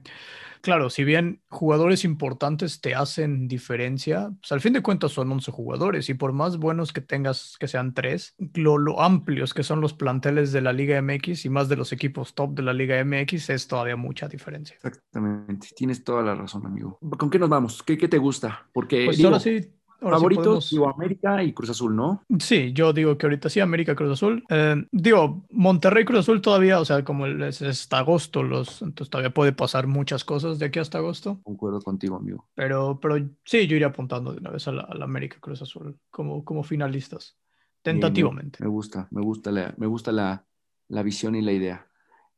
claro, 0.62 0.90
si 0.90 1.04
bien 1.04 1.42
jugadores 1.50 2.06
importantes 2.06 2.80
te 2.80 2.96
hacen 2.96 3.50
diferencia, 3.50 4.32
pues 4.40 4.54
al 4.54 4.62
fin 4.62 4.72
de 4.72 4.82
cuentas 4.82 5.12
son 5.12 5.30
11 5.30 5.52
jugadores, 5.52 6.08
y 6.08 6.14
por 6.14 6.32
más 6.32 6.60
buenos 6.60 6.94
que 6.94 7.02
tengas 7.02 7.58
que 7.60 7.68
sean 7.68 7.94
tres, 7.94 8.36
lo, 8.54 8.78
lo 8.78 9.02
amplios 9.02 9.54
que 9.54 9.64
son 9.64 9.82
los 9.82 9.94
planteles 9.94 10.54
de 10.54 10.62
la 10.62 10.72
Liga 10.72 11.02
MX 11.02 11.44
y 11.44 11.50
más 11.50 11.68
de 11.68 11.76
los 11.76 11.92
equipos 11.92 12.36
top 12.36 12.54
de 12.54 12.64
la 12.64 12.72
Liga 12.72 13.04
MX, 13.04 13.50
es 13.50 13.68
todavía 13.68 13.98
mucha 13.98 14.30
diferencia. 14.30 14.78
Exactamente, 14.78 15.68
tienes 15.76 16.06
toda 16.06 16.24
la 16.24 16.36
razón, 16.36 16.66
amigo. 16.66 17.00
¿Con 17.18 17.30
qué 17.30 17.38
nos 17.38 17.50
vamos? 17.50 17.84
¿Qué, 17.84 17.98
qué 17.98 18.08
te 18.08 18.18
gusta? 18.18 18.66
Porque 18.72 19.04
Pues 19.04 19.18
digo, 19.18 19.28
ahora 19.28 19.42
sí. 19.42 19.74
Ahora 20.02 20.18
sí 20.18 20.20
favoritos, 20.22 20.46
podemos- 20.46 20.70
digo, 20.70 20.90
América 20.90 21.44
y 21.44 21.54
Cruz 21.54 21.70
Azul, 21.70 21.96
¿no? 21.96 22.24
Sí, 22.40 22.72
yo 22.74 22.94
digo 22.94 23.18
que 23.18 23.26
ahorita 23.26 23.50
sí, 23.50 23.60
América 23.60 23.96
Cruz 23.96 24.12
Azul. 24.14 24.44
Eh, 24.50 24.76
digo, 24.92 25.46
Monterrey 25.52 26.06
Cruz 26.06 26.20
Azul 26.20 26.42
todavía, 26.42 26.80
o 26.80 26.86
sea, 26.86 27.04
como 27.04 27.26
es, 27.28 27.62
hasta 27.62 28.00
agosto, 28.00 28.44
los, 28.44 28.82
entonces 28.82 29.10
todavía 29.10 29.34
puede 29.34 29.52
pasar 29.54 29.88
muchas 29.88 30.24
cosas 30.24 30.60
de 30.60 30.66
aquí 30.68 30.80
hasta 30.80 30.98
agosto. 31.00 31.40
Concuerdo 31.44 31.82
contigo, 31.82 32.16
amigo. 32.18 32.48
Pero, 32.56 33.00
pero 33.02 33.18
sí, 33.46 33.68
yo 33.68 33.76
iría 33.76 33.88
apuntando 33.88 34.32
de 34.34 34.40
una 34.40 34.52
vez 34.52 34.68
a 34.68 34.72
la, 34.72 34.84
a 34.84 34.94
la 34.96 35.06
América 35.06 35.38
Cruz 35.40 35.62
Azul 35.62 35.98
como, 36.10 36.44
como 36.46 36.64
finalistas, 36.64 37.38
tentativamente. 37.82 38.60
Me 38.62 38.70
gusta, 38.70 39.08
me 39.12 39.22
gusta 39.22 39.52
la, 39.52 39.74
me 39.78 39.88
gusta 39.88 40.12
la, 40.12 40.46
la 40.90 41.04
visión 41.04 41.36
y 41.36 41.42
la 41.42 41.52
idea. 41.54 41.88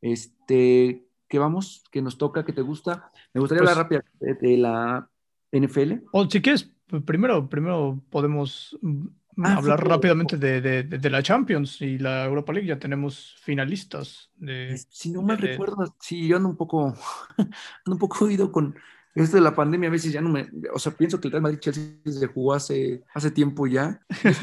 Este, 0.02 1.06
¿qué 1.28 1.40
vamos? 1.40 1.84
¿Qué 1.92 2.02
nos 2.02 2.18
toca? 2.18 2.46
¿Qué 2.46 2.54
te 2.54 2.62
gusta? 2.62 3.12
Me 3.34 3.42
gustaría 3.42 3.64
Pues- 3.64 3.72
hablar 3.72 3.86
rápido 3.86 4.02
de, 4.20 4.58
la 4.58 5.10
NFL. 5.52 6.04
O 6.12 6.30
si 6.30 6.42
quieres, 6.42 6.72
primero, 7.06 7.48
primero 7.50 8.02
podemos 8.10 8.78
mm, 8.82 9.08
Ah, 9.42 9.56
hablar 9.56 9.80
fútbol. 9.80 9.92
rápidamente 9.92 10.38
de, 10.38 10.60
de- 10.60 10.84
de- 10.84 11.10
la 11.10 11.24
Champions 11.24 11.82
y 11.82 11.98
la 11.98 12.26
Europa 12.26 12.52
League. 12.52 12.68
Ya 12.68 12.78
tenemos 12.80 13.36
finalistas 13.42 14.32
de... 14.36 14.78
Si 14.90 15.12
no 15.12 15.22
de- 15.22 15.36
recuerdo, 15.38 15.96
sí, 16.02 16.28
yo 16.28 16.36
ando 16.38 16.50
un 16.50 16.58
poco, 16.58 16.94
ando 17.38 17.52
un 17.94 17.98
poco 17.98 18.26
oído 18.26 18.52
con 18.52 18.76
esto 19.16 19.38
de 19.38 19.42
la 19.42 19.56
pandemia. 19.56 19.88
A 19.88 19.92
veces 19.94 20.12
ya 20.12 20.20
no 20.22 20.30
me, 20.30 20.50
o 20.74 20.80
sea, 20.80 20.92
pienso 20.94 21.22
que 21.22 21.28
el 21.28 21.32
Real 21.32 21.44
Madrid 21.44 21.60
Chelsea 21.60 21.84
se 22.06 22.28
jugó 22.28 22.54
hace, 22.54 23.04
hace 23.14 23.32
tiempo 23.32 23.66
ya. 23.68 24.02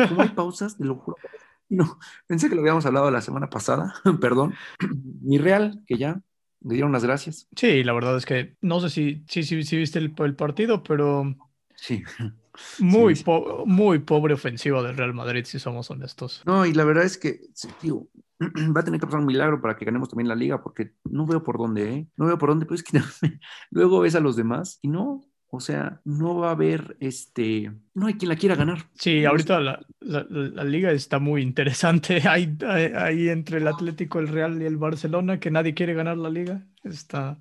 ¿Cómo 0.08 0.22
hay 0.22 0.28
pausas? 0.34 0.78
Te 0.78 0.84
lo 0.84 0.96
juro. 0.96 1.18
No, 1.68 1.98
pensé 2.26 2.48
que 2.48 2.54
lo 2.54 2.60
habíamos 2.62 2.86
hablado 2.86 3.10
la 3.10 3.20
semana 3.20 3.50
pasada, 3.50 3.92
perdón. 4.20 4.54
Mi 5.20 5.36
Real, 5.38 5.82
que 5.86 5.98
ya 5.98 6.20
le 6.60 6.74
dieron 6.74 6.92
las 6.92 7.04
gracias. 7.04 7.48
Sí, 7.54 7.84
la 7.84 7.92
verdad 7.92 8.16
es 8.16 8.24
que 8.24 8.56
no 8.60 8.80
sé 8.80 8.88
si, 8.90 9.24
si, 9.28 9.42
si, 9.42 9.62
si 9.62 9.76
viste 9.76 9.98
el, 9.98 10.14
el 10.16 10.36
partido, 10.36 10.82
pero 10.82 11.34
Sí. 11.84 12.02
muy, 12.78 13.14
sí. 13.16 13.22
po- 13.22 13.64
muy 13.66 13.98
pobre 13.98 14.32
ofensiva 14.32 14.82
del 14.82 14.96
Real 14.96 15.12
Madrid, 15.12 15.44
si 15.44 15.58
somos 15.58 15.90
honestos. 15.90 16.42
No, 16.46 16.64
y 16.64 16.72
la 16.72 16.84
verdad 16.84 17.04
es 17.04 17.18
que, 17.18 17.40
digo, 17.82 18.08
va 18.40 18.80
a 18.80 18.84
tener 18.84 18.98
que 18.98 19.06
pasar 19.06 19.20
un 19.20 19.26
milagro 19.26 19.60
para 19.60 19.76
que 19.76 19.84
ganemos 19.84 20.08
también 20.08 20.28
la 20.28 20.34
liga, 20.34 20.62
porque 20.62 20.92
no 21.04 21.26
veo 21.26 21.42
por 21.42 21.58
dónde, 21.58 21.92
¿eh? 21.92 22.08
No 22.16 22.24
veo 22.26 22.38
por 22.38 22.48
dónde, 22.48 22.64
pero 22.64 22.76
es 22.76 22.82
que 22.82 22.98
luego 23.70 24.00
ves 24.00 24.14
a 24.14 24.20
los 24.20 24.36
demás 24.36 24.78
y 24.80 24.88
no, 24.88 25.22
o 25.50 25.60
sea, 25.60 26.00
no 26.04 26.36
va 26.36 26.48
a 26.48 26.52
haber, 26.52 26.96
este, 27.00 27.72
no 27.94 28.06
hay 28.06 28.14
quien 28.14 28.28
la 28.28 28.36
quiera 28.36 28.56
ganar. 28.56 28.88
Sí, 28.94 29.24
ahorita 29.24 29.60
la, 29.60 29.80
la- 30.00 30.26
la 30.28 30.64
liga 30.64 30.90
está 30.92 31.18
muy 31.18 31.42
interesante. 31.42 32.20
Hay, 32.28 32.56
hay, 32.66 32.84
hay 32.94 33.28
entre 33.28 33.58
el 33.58 33.68
Atlético, 33.68 34.18
el 34.18 34.28
Real 34.28 34.60
y 34.60 34.66
el 34.66 34.76
Barcelona 34.76 35.38
que 35.40 35.50
nadie 35.50 35.74
quiere 35.74 35.94
ganar 35.94 36.18
la 36.18 36.28
liga. 36.30 36.66
Está... 36.84 37.38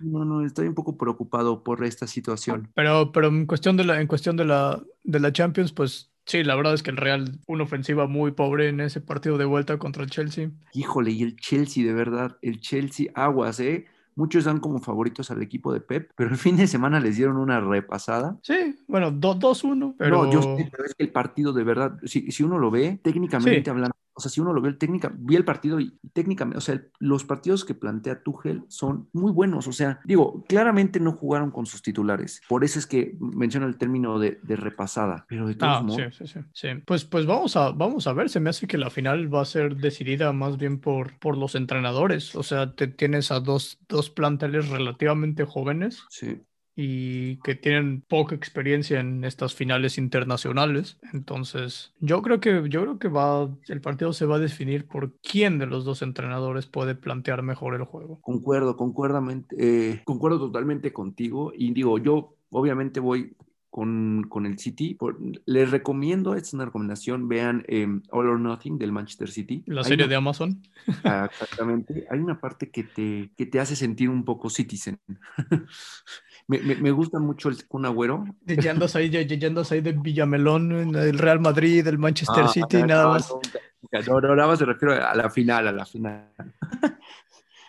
No, 0.00 0.24
no, 0.24 0.44
estoy 0.44 0.68
un 0.68 0.74
poco 0.74 0.96
preocupado 0.96 1.62
por 1.64 1.84
esta 1.84 2.06
situación. 2.06 2.70
Pero, 2.74 3.10
pero 3.12 3.28
en 3.28 3.46
cuestión 3.46 3.76
de 3.76 3.84
la, 3.84 4.00
en 4.00 4.06
cuestión 4.06 4.36
de 4.36 4.44
la, 4.44 4.82
de 5.04 5.20
la 5.20 5.32
Champions, 5.32 5.72
pues 5.72 6.12
sí, 6.26 6.44
la 6.44 6.54
verdad 6.54 6.74
es 6.74 6.82
que 6.82 6.90
el 6.90 6.96
Real, 6.98 7.40
una 7.46 7.64
ofensiva 7.64 8.06
muy 8.06 8.32
pobre 8.32 8.68
en 8.68 8.80
ese 8.80 9.00
partido 9.00 9.38
de 9.38 9.44
vuelta 9.44 9.78
contra 9.78 10.02
el 10.04 10.10
Chelsea. 10.10 10.50
Híjole, 10.72 11.10
y 11.10 11.22
el 11.22 11.36
Chelsea, 11.36 11.84
de 11.84 11.92
verdad, 11.94 12.36
el 12.42 12.60
Chelsea, 12.60 13.06
aguas, 13.14 13.60
¿eh? 13.60 13.86
Muchos 14.16 14.44
dan 14.44 14.60
como 14.60 14.80
favoritos 14.80 15.30
al 15.30 15.42
equipo 15.42 15.72
de 15.72 15.80
Pep, 15.80 16.10
pero 16.16 16.30
el 16.30 16.36
fin 16.38 16.56
de 16.56 16.66
semana 16.66 17.00
les 17.00 17.16
dieron 17.16 17.36
una 17.36 17.60
repasada. 17.60 18.38
Sí, 18.42 18.76
bueno, 18.88 19.10
do- 19.12 19.34
2-1, 19.34 19.94
pero... 19.98 20.24
No, 20.24 20.32
yo 20.32 20.42
sé, 20.42 20.68
pero 20.72 20.84
es 20.84 20.94
que 20.94 21.04
el 21.04 21.12
partido 21.12 21.52
de 21.52 21.64
verdad, 21.64 21.98
si, 22.04 22.30
si 22.32 22.42
uno 22.42 22.58
lo 22.58 22.70
ve, 22.70 22.98
técnicamente 23.02 23.64
Sí. 23.64 23.70
hablando, 23.70 23.96
o 24.16 24.20
sea, 24.20 24.30
si 24.30 24.40
uno 24.40 24.52
lo 24.52 24.62
ve, 24.62 24.70
el 24.70 24.78
técnica, 24.78 25.12
vi 25.14 25.36
el 25.36 25.44
partido 25.44 25.78
y 25.78 25.98
técnicamente, 26.14 26.58
o 26.58 26.60
sea, 26.62 26.74
el- 26.76 26.90
los 26.98 27.24
partidos 27.24 27.64
que 27.64 27.74
plantea 27.74 28.22
Tuchel 28.22 28.64
son 28.68 29.08
muy 29.12 29.30
buenos, 29.30 29.68
o 29.68 29.72
sea, 29.72 30.00
digo, 30.04 30.42
claramente 30.48 30.98
no 31.00 31.12
jugaron 31.12 31.50
con 31.50 31.66
sus 31.66 31.82
titulares, 31.82 32.40
por 32.48 32.64
eso 32.64 32.78
es 32.78 32.86
que 32.86 33.16
menciono 33.20 33.66
el 33.66 33.76
término 33.76 34.18
de, 34.18 34.40
de 34.42 34.56
repasada, 34.56 35.26
pero 35.28 35.46
de 35.46 35.54
todos 35.54 35.72
Ah, 35.72 35.78
sí, 35.80 35.86
modos, 35.86 36.16
sí, 36.16 36.26
sí, 36.26 36.40
sí. 36.52 36.68
Pues, 36.86 37.04
pues 37.04 37.26
vamos 37.26 37.56
a, 37.56 37.70
vamos 37.72 38.06
a 38.06 38.12
ver, 38.12 38.30
se 38.30 38.40
me 38.40 38.50
hace 38.50 38.66
que 38.66 38.78
la 38.78 38.90
final 38.90 39.32
va 39.32 39.42
a 39.42 39.44
ser 39.44 39.76
decidida 39.76 40.32
más 40.32 40.56
bien 40.56 40.80
por, 40.80 41.18
por 41.18 41.36
los 41.36 41.54
entrenadores. 41.54 42.34
O 42.34 42.42
sea, 42.42 42.74
te 42.74 42.88
tienes 42.88 43.30
a 43.30 43.40
dos, 43.40 43.78
dos 43.88 44.08
planteles 44.10 44.68
relativamente 44.70 45.44
jóvenes 45.44 46.02
sí, 46.08 46.40
y 46.78 47.36
que 47.38 47.54
tienen 47.54 48.02
poca 48.06 48.34
experiencia 48.34 49.00
en 49.00 49.24
estas 49.24 49.54
finales 49.54 49.96
internacionales. 49.96 50.98
Entonces, 51.14 51.94
yo 52.00 52.20
creo 52.20 52.38
que, 52.38 52.64
yo 52.68 52.82
creo 52.82 52.98
que 52.98 53.08
va, 53.08 53.48
el 53.68 53.80
partido 53.80 54.12
se 54.12 54.26
va 54.26 54.36
a 54.36 54.40
definir 54.40 54.86
por 54.86 55.14
quién 55.22 55.58
de 55.58 55.64
los 55.66 55.86
dos 55.86 56.02
entrenadores 56.02 56.66
puede 56.66 56.94
plantear 56.94 57.42
mejor 57.42 57.74
el 57.74 57.84
juego. 57.84 58.20
concuerdo, 58.20 58.76
concuerdamente, 58.76 59.56
eh, 59.58 60.02
concuerdo 60.04 60.38
totalmente 60.38 60.92
contigo 60.92 61.52
y 61.56 61.72
digo, 61.72 61.96
yo 61.98 62.34
obviamente 62.50 63.00
voy 63.00 63.32
con, 63.70 64.24
con 64.28 64.46
el 64.46 64.58
City, 64.58 64.94
por- 64.94 65.18
les 65.44 65.70
recomiendo, 65.70 66.34
es 66.34 66.54
una 66.54 66.64
recomendación, 66.64 67.28
vean 67.28 67.62
eh, 67.68 67.86
All 68.10 68.26
or 68.28 68.40
Nothing 68.40 68.78
del 68.78 68.90
Manchester 68.92 69.30
City. 69.30 69.62
La 69.66 69.82
serie 69.84 70.04
una- 70.04 70.10
de 70.10 70.16
Amazon. 70.16 70.62
Ah, 71.04 71.28
exactamente. 71.30 72.06
Hay 72.10 72.20
una 72.20 72.40
parte 72.40 72.70
que 72.70 72.84
te, 72.84 73.30
que 73.36 73.44
te 73.46 73.60
hace 73.60 73.76
sentir 73.76 74.08
un 74.08 74.24
poco 74.24 74.48
citizen. 74.50 74.98
me, 76.48 76.58
me- 76.60 76.76
me 76.76 76.90
gusta 76.90 77.18
mucho 77.18 77.48
el 77.48 77.66
Kun 77.66 77.86
Agüero. 77.86 78.24
Ya 78.46 78.70
andas 78.70 78.94
ahí, 78.96 79.10
ya, 79.10 79.22
ya 79.22 79.48
andas 79.48 79.72
ahí 79.72 79.80
de 79.80 79.92
Villamelón, 79.92 80.72
en 80.72 80.94
el 80.94 81.18
Real 81.18 81.40
Madrid, 81.40 81.84
del 81.84 81.98
Manchester 81.98 82.44
Ah, 82.44 82.48
City, 82.48 82.78
no, 82.82 82.86
nada 82.86 83.08
más. 83.08 83.30
No, 83.92 84.20
no, 84.20 84.20
no, 84.20 84.36
nada 84.36 84.48
más 84.48 84.60
me 84.60 84.66
refiero 84.66 84.94
a 84.94 85.14
la 85.14 85.30
final, 85.30 85.68
a 85.68 85.72
la 85.72 85.84
final. 85.86 86.30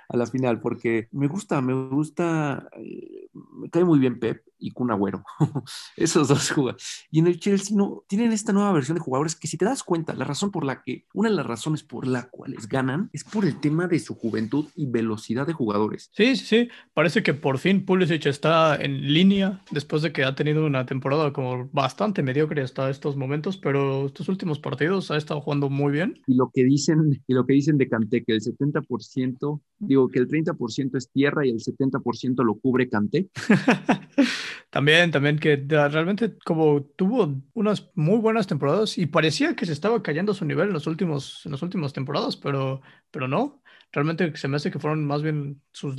A 0.10 0.18
la 0.18 0.26
final, 0.26 0.60
porque 0.60 1.08
me 1.12 1.28
gusta, 1.28 1.62
me 1.62 1.74
gusta, 1.90 2.70
eh, 2.78 3.30
me 3.34 3.70
cae 3.70 3.84
muy 3.84 4.00
bien 4.00 4.20
Pep 4.20 4.44
y 4.60 4.72
Kun 4.72 4.92
Agüero. 4.92 5.24
Esos 5.96 6.28
dos 6.28 6.50
jugadores. 6.52 7.08
Y 7.12 7.20
en 7.20 7.28
el 7.28 7.40
Chelsea 7.40 7.76
no, 7.76 8.04
tienen 8.08 8.32
esta 8.32 8.54
nueva 8.54 8.72
versión 8.72 8.96
de 8.96 9.04
jugadores 9.04 9.36
que 9.36 9.48
si 9.48 9.58
te 9.58 9.66
das 9.66 9.84
cuenta, 9.84 10.14
la 10.14 10.26
razón 10.26 10.52
por 10.52 10.64
la 10.64 10.82
que, 10.82 11.06
una 11.14 11.30
de 11.30 11.36
las 11.36 11.46
razones 11.46 11.84
por 11.84 12.08
la 12.08 12.30
cuales 12.30 12.68
ganan 12.68 13.10
es 13.14 13.24
por 13.24 13.46
el 13.46 13.60
tema 13.60 13.88
de 13.88 14.00
su 14.00 14.16
juventud 14.16 14.66
y 14.76 14.88
velocidad 14.88 15.46
de 15.46 15.54
jugadores. 15.54 16.10
Sí, 16.14 16.36
sí, 16.36 16.46
sí. 16.46 16.70
Parece 16.94 17.24
que 17.24 17.34
por 17.34 17.58
fin 17.60 17.86
Pulisic 17.86 18.26
está 18.26 18.76
en 18.76 19.14
línea 19.14 19.62
después 19.72 20.02
de 20.02 20.12
que 20.12 20.24
ha 20.24 20.36
tenido 20.36 20.66
una 20.66 20.86
temporada 20.86 21.32
como 21.34 21.70
bastante 21.72 22.24
mediocre 22.24 22.62
hasta 22.62 22.90
estos 22.90 23.16
momentos, 23.16 23.58
pero 23.58 24.08
estos 24.08 24.30
últimos 24.30 24.60
partidos 24.60 25.12
ha 25.12 25.18
estado 25.18 25.42
jugando 25.42 25.70
muy 25.70 25.92
bien. 25.92 26.22
y 26.26 26.36
lo 26.36 26.52
que 26.54 26.64
dicen 26.64 27.24
y 27.28 27.34
lo 27.34 27.46
que 27.46 27.54
dicen 27.54 27.78
de 27.78 27.90
Canté 27.90 28.24
que 28.24 28.34
el 28.34 28.42
70%, 28.42 29.62
digo 29.80 29.97
que 30.08 30.20
el 30.20 30.28
30% 30.28 30.98
es 30.98 31.10
tierra 31.10 31.46
y 31.46 31.50
el 31.50 31.60
70% 31.60 32.44
lo 32.44 32.56
cubre 32.56 32.90
Canté. 32.90 33.30
También, 34.70 35.12
también 35.12 35.40
que 35.40 35.56
realmente 35.56 36.36
como 36.44 36.84
tuvo 36.84 37.42
unas 37.54 37.90
muy 37.96 38.18
buenas 38.20 38.48
temporadas 38.48 38.98
y 38.98 39.06
parecía 39.06 39.56
que 39.56 39.66
se 39.66 39.72
estaba 39.72 40.04
cayendo 40.04 40.34
su 40.34 40.46
nivel 40.46 40.68
en 40.68 40.74
los 40.74 40.88
últimos, 40.88 41.42
en 41.46 41.54
las 41.54 41.62
últimas 41.62 41.94
temporadas, 41.94 42.36
pero, 42.36 42.82
pero 43.10 43.28
no. 43.28 43.64
Realmente 43.94 44.36
se 44.36 44.48
me 44.50 44.58
hace 44.58 44.70
que 44.70 44.80
fueron 44.80 45.06
más 45.06 45.24
bien 45.24 45.62
sus 45.72 45.96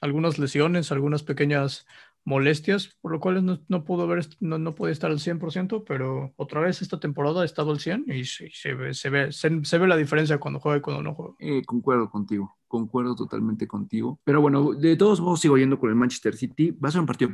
algunas 0.00 0.38
lesiones, 0.38 0.92
algunas 0.92 1.22
pequeñas 1.22 1.86
molestias, 2.24 2.96
por 3.00 3.12
lo 3.12 3.20
cual 3.20 3.44
no, 3.44 3.60
no 3.68 3.84
pudo 3.84 4.06
ver, 4.06 4.26
no, 4.40 4.58
no 4.58 4.74
puede 4.74 4.92
estar 4.92 5.10
al 5.10 5.18
100%, 5.18 5.84
pero 5.86 6.32
otra 6.36 6.60
vez 6.60 6.82
esta 6.82 7.00
temporada 7.00 7.42
ha 7.42 7.44
estado 7.44 7.70
al 7.72 7.80
100 7.80 8.06
y 8.08 8.24
se, 8.24 8.74
ve, 8.74 8.94
se, 8.94 9.10
ve, 9.10 9.32
se, 9.32 9.78
ve 9.78 9.88
la 9.88 9.96
diferencia 9.96 10.38
cuando 10.38 10.60
juega 10.60 10.78
y 10.78 10.80
cuando 10.80 11.02
no 11.02 11.14
juega. 11.14 11.34
Eh, 11.38 11.62
concuerdo 11.64 12.10
contigo, 12.10 12.56
concuerdo 12.68 13.16
totalmente 13.16 13.66
contigo. 13.66 14.20
Pero 14.24 14.40
bueno, 14.40 14.72
de 14.72 14.96
todos 14.96 15.20
modos 15.20 15.40
sigo 15.40 15.58
yendo 15.58 15.78
con 15.78 15.90
el 15.90 15.96
Manchester 15.96 16.36
City. 16.36 16.70
Va 16.70 16.88
a 16.88 16.92
ser 16.92 17.00
un 17.00 17.06
partido 17.06 17.30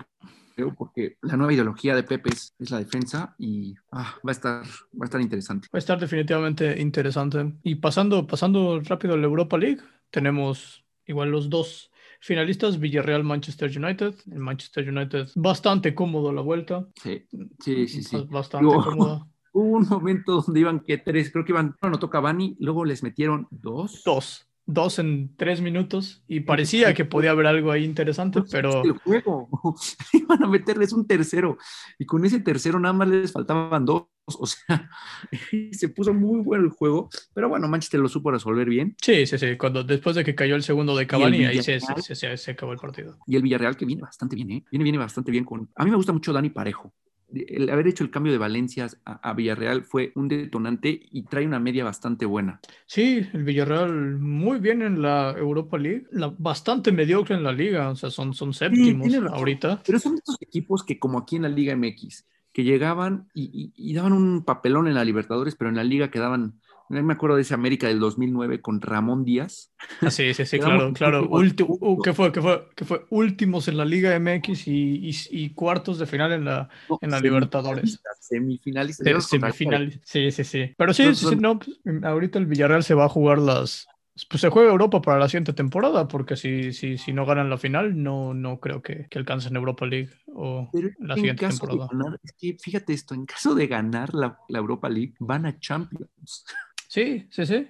creo, 0.59 0.75
porque 0.75 1.17
la 1.23 1.37
nueva 1.37 1.53
ideología 1.53 1.95
de 1.95 2.03
Pepe 2.03 2.31
es, 2.31 2.53
la 2.59 2.79
defensa 2.79 3.37
y 3.39 3.77
ah, 3.93 4.17
va, 4.27 4.31
a 4.31 4.33
estar, 4.33 4.65
va 4.65 5.03
a 5.03 5.05
estar 5.05 5.21
interesante. 5.21 5.69
Va 5.73 5.77
a 5.77 5.79
estar 5.79 6.01
definitivamente 6.01 6.81
interesante. 6.81 7.55
Y 7.63 7.77
pasando, 7.77 8.27
pasando 8.27 8.81
rápido 8.81 9.15
a 9.15 9.19
la 9.19 9.27
Europa 9.27 9.57
League, 9.57 9.81
tenemos 10.11 10.85
igual 11.07 11.31
los 11.31 11.49
dos 11.49 11.88
finalistas, 12.19 12.79
Villarreal, 12.79 13.25
Manchester 13.25 13.71
United. 13.77 14.15
El 14.31 14.41
Manchester 14.41 14.89
United 14.89 15.29
bastante 15.35 15.95
cómodo 15.95 16.33
la 16.33 16.43
vuelta. 16.43 16.87
Sí, 17.03 17.27
sí, 17.61 17.89
sí. 17.89 18.03
sí. 18.03 18.27
Bastante 18.31 18.67
cómodo. 18.67 19.29
Hubo 19.53 19.79
un 19.79 19.89
momento 19.89 20.43
donde 20.43 20.61
iban 20.61 20.81
que 20.81 20.99
tres, 20.99 21.33
creo 21.33 21.45
que 21.45 21.53
iban, 21.53 21.75
no, 21.83 21.91
no 21.91 21.99
toca 21.99 22.21
Bani, 22.21 22.57
luego 22.61 22.85
les 22.85 23.03
metieron 23.03 23.49
dos. 23.51 24.03
Dos 24.05 24.49
dos 24.69 24.99
en 24.99 25.35
tres 25.35 25.63
minutos 25.63 26.23
y 26.29 26.41
parecía 26.41 26.93
que 26.93 27.07
podía 27.07 27.31
haber 27.31 27.47
algo 27.47 27.73
ahí 27.73 27.85
interesante, 27.85 28.43
pero... 28.53 28.85
El 28.85 28.93
juego, 28.99 29.49
iban 30.13 30.45
a 30.45 30.47
meterles 30.47 30.93
un 30.93 31.07
tercero 31.07 31.57
y 31.99 32.05
con 32.05 32.25
ese 32.27 32.41
tercero 32.41 32.79
nada 32.79 32.93
más 32.93 33.09
les 33.09 33.33
faltaban 33.33 33.87
dos, 33.87 34.05
o 34.39 34.47
sea, 34.47 34.91
se 35.73 35.89
puso 35.89 36.15
muy 36.15 36.41
bueno 36.41 36.65
el 36.65 36.71
juego, 36.71 37.09
pero 37.35 37.49
bueno, 37.49 37.69
Manchester 37.69 38.01
lo 38.01 38.09
supo 38.09 38.31
resolver 38.31 38.69
bien. 38.69 38.97
Sí, 39.01 39.27
sí, 39.27 39.39
sí, 39.39 39.57
cuando 39.57 39.85
después 39.85 40.17
de 40.17 40.25
que 40.25 40.35
cayó 40.35 40.55
el 40.55 40.63
segundo 40.63 40.97
de 40.97 41.07
Cavani, 41.07 41.45
ahí 41.45 41.63
se, 41.63 41.81
se, 41.81 42.37
se, 42.37 42.51
acabó 42.51 42.73
el 42.73 42.79
partido. 42.79 43.19
Y 43.27 43.37
el 43.37 43.43
Villarreal 43.43 43.77
que 43.77 43.85
viene 43.85 44.03
bastante 44.03 44.37
bien, 44.37 44.51
¿eh? 44.51 44.65
Viene, 44.71 44.85
viene 44.85 44.99
bastante 44.99 45.31
bien 45.31 45.45
con... 45.45 45.69
A 45.75 45.85
mí 45.85 45.91
me 45.91 45.97
gusta 45.97 46.13
mucho 46.13 46.33
Dani 46.33 46.51
Parejo 46.51 46.93
el 47.31 47.69
haber 47.71 47.87
hecho 47.87 48.05
el 48.05 48.11
cambio 48.11 48.33
de 48.33 48.39
Valencia 48.39 48.89
a, 49.05 49.33
Villarreal 49.35 49.85
fue 49.85 50.13
un 50.15 50.29
detonante 50.29 51.01
y 51.11 51.25
trae 51.25 51.47
una 51.47 51.61
media 51.61 51.85
bastante 51.85 52.25
buena. 52.25 52.61
Sí, 52.87 53.27
el 53.33 53.45
Villarreal 53.45 54.19
muy 54.19 54.59
bien 54.59 54.83
en 54.83 55.03
la 55.03 55.35
Europa 55.37 55.77
League, 55.77 56.07
bastante 56.39 56.91
mediocre 56.91 57.35
en 57.35 57.45
la 57.45 57.53
liga, 57.53 57.91
o 57.91 57.97
sea, 57.97 58.11
son, 58.11 58.33
son 58.33 58.55
séptimos 58.55 59.13
ahorita. 59.15 59.83
Pero 59.85 59.99
son 59.99 60.15
estos 60.15 60.41
equipos 60.41 60.83
que 60.83 60.99
como 60.99 61.19
aquí 61.19 61.37
en 61.37 61.43
la 61.43 61.49
Liga 61.49 61.77
MX, 61.77 62.27
que 62.59 62.65
llegaban 62.65 63.29
y 63.33 63.95
daban 63.95 64.13
un 64.13 64.45
papelón 64.45 64.89
en 64.89 64.95
la 64.95 65.05
Libertadores, 65.05 65.55
pero 65.55 65.71
en 65.71 65.77
la 65.77 65.85
liga 65.85 66.11
quedaban 66.11 66.59
me 66.89 67.13
acuerdo 67.13 67.37
de 67.37 67.43
ese 67.43 67.55
América 67.55 67.87
del 67.87 68.01
2009 68.01 68.61
con 68.61 68.81
Ramón 68.81 69.25
Díaz. 69.25 69.73
Ah, 70.01 70.11
sí, 70.11 70.33
sí, 70.33 70.47
sí, 70.47 70.59
claro, 70.59 70.93
claro. 70.93 71.29
Uh, 71.29 72.03
¿qué, 72.03 72.13
fue, 72.13 72.33
qué, 72.33 72.41
fue, 72.41 72.67
¿Qué 72.75 72.85
fue? 72.85 73.05
Últimos 73.11 73.69
en 73.69 73.77
la 73.77 73.85
Liga 73.85 74.19
MX 74.19 74.69
y, 74.69 75.11
y, 75.31 75.51
cuartos 75.51 75.99
de 75.99 76.07
final 76.07 76.33
en 76.33 76.47
la, 76.47 76.69
en 77.01 77.11
la 77.11 77.21
Libertadores. 77.21 78.01
Semifinalistas. 78.21 79.29
semifinalistas. 79.29 80.09
Sí, 80.09 80.31
sí, 80.31 80.45
sí. 80.45 80.75
Pero 80.77 80.95
sí, 80.95 81.15
sí, 81.15 81.27
sí, 81.27 81.37
no, 81.37 81.59
pues, 81.59 81.79
ahorita 82.03 82.39
el 82.39 82.47
Villarreal 82.47 82.83
se 82.83 82.95
va 82.95 83.05
a 83.05 83.09
jugar 83.11 83.39
las, 83.39 83.87
pues 84.27 84.41
se 84.41 84.49
juega 84.49 84.71
Europa 84.71 85.01
para 85.03 85.19
la 85.19 85.29
siguiente 85.29 85.53
temporada, 85.53 86.09
porque 86.09 86.37
si, 86.37 86.73
si, 86.73 86.99
si 86.99 87.13
no 87.13 87.27
ganan 87.27 87.51
la 87.51 87.59
final, 87.59 88.03
no, 88.03 88.35
no 88.35 88.59
creo 88.59 88.83
que, 88.83 89.07
que 89.09 89.19
alcancen 89.19 89.57
Europa 89.57 89.87
League 89.87 90.11
o 90.27 90.71
la 90.99 91.15
siguiente 91.15 91.47
temporada. 91.47 91.89
es 92.23 92.33
que 92.33 92.57
fíjate 92.59 92.93
esto, 92.93 93.15
en 93.15 93.27
caso 93.27 93.55
de 93.55 93.67
ganar 93.67 94.15
la, 94.15 94.39
la 94.49 94.59
Europa 94.59 94.89
League, 94.89 95.15
van 95.21 95.47
a 95.47 95.59
Champions. 95.59 96.45
Sí, 96.89 97.27
sí, 97.31 97.47
sí. 97.47 97.69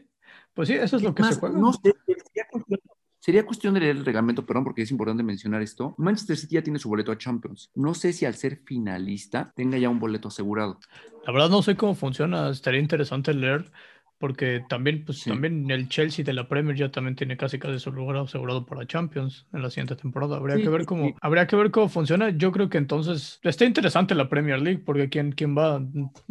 Pues 0.54 0.68
sí, 0.68 0.74
eso 0.74 0.96
es 0.96 1.02
lo 1.02 1.14
que 1.14 1.22
se 1.24 1.34
juega. 1.34 1.58
No 1.58 1.72
sé, 1.72 1.94
sería 3.18 3.44
cuestión, 3.44 3.74
de 3.74 3.80
leer 3.80 3.96
el 3.96 4.04
reglamento, 4.04 4.46
perdón, 4.46 4.64
porque 4.64 4.82
es 4.82 4.90
importante 4.90 5.22
mencionar 5.22 5.60
esto. 5.60 5.94
Manchester 5.98 6.36
City 6.36 6.54
ya 6.54 6.62
tiene 6.62 6.78
su 6.78 6.88
boleto 6.88 7.12
a 7.12 7.18
Champions. 7.18 7.70
No 7.74 7.94
sé 7.94 8.12
si 8.12 8.24
al 8.24 8.34
ser 8.34 8.62
finalista 8.64 9.52
tenga 9.54 9.76
ya 9.76 9.88
un 9.88 9.98
boleto 9.98 10.28
asegurado. 10.28 10.80
La 11.26 11.32
verdad 11.32 11.50
no 11.50 11.62
sé 11.62 11.76
cómo 11.76 11.94
funciona. 11.94 12.48
Estaría 12.50 12.80
interesante 12.80 13.34
leer 13.34 13.70
porque 14.18 14.62
también, 14.68 15.04
pues, 15.04 15.24
también 15.24 15.70
el 15.70 15.88
Chelsea 15.88 16.24
de 16.24 16.32
la 16.32 16.48
Premier 16.48 16.76
ya 16.76 16.90
también 16.90 17.16
tiene 17.16 17.36
casi 17.36 17.58
casi 17.58 17.78
su 17.78 17.92
lugar 17.92 18.16
asegurado 18.16 18.66
para 18.66 18.86
Champions 18.86 19.46
en 19.52 19.62
la 19.62 19.70
siguiente 19.70 19.96
temporada. 19.96 20.36
Habría 20.36 20.56
que 20.56 20.68
ver 20.68 20.84
cómo, 20.84 21.14
habría 21.20 21.46
que 21.46 21.56
ver 21.56 21.70
cómo 21.70 21.88
funciona. 21.88 22.30
Yo 22.30 22.52
creo 22.52 22.68
que 22.68 22.78
entonces 22.78 23.38
está 23.42 23.64
interesante 23.64 24.14
la 24.14 24.28
Premier 24.28 24.60
League, 24.60 24.82
porque 24.84 25.08
quién, 25.08 25.32
quién 25.32 25.56
va, 25.56 25.82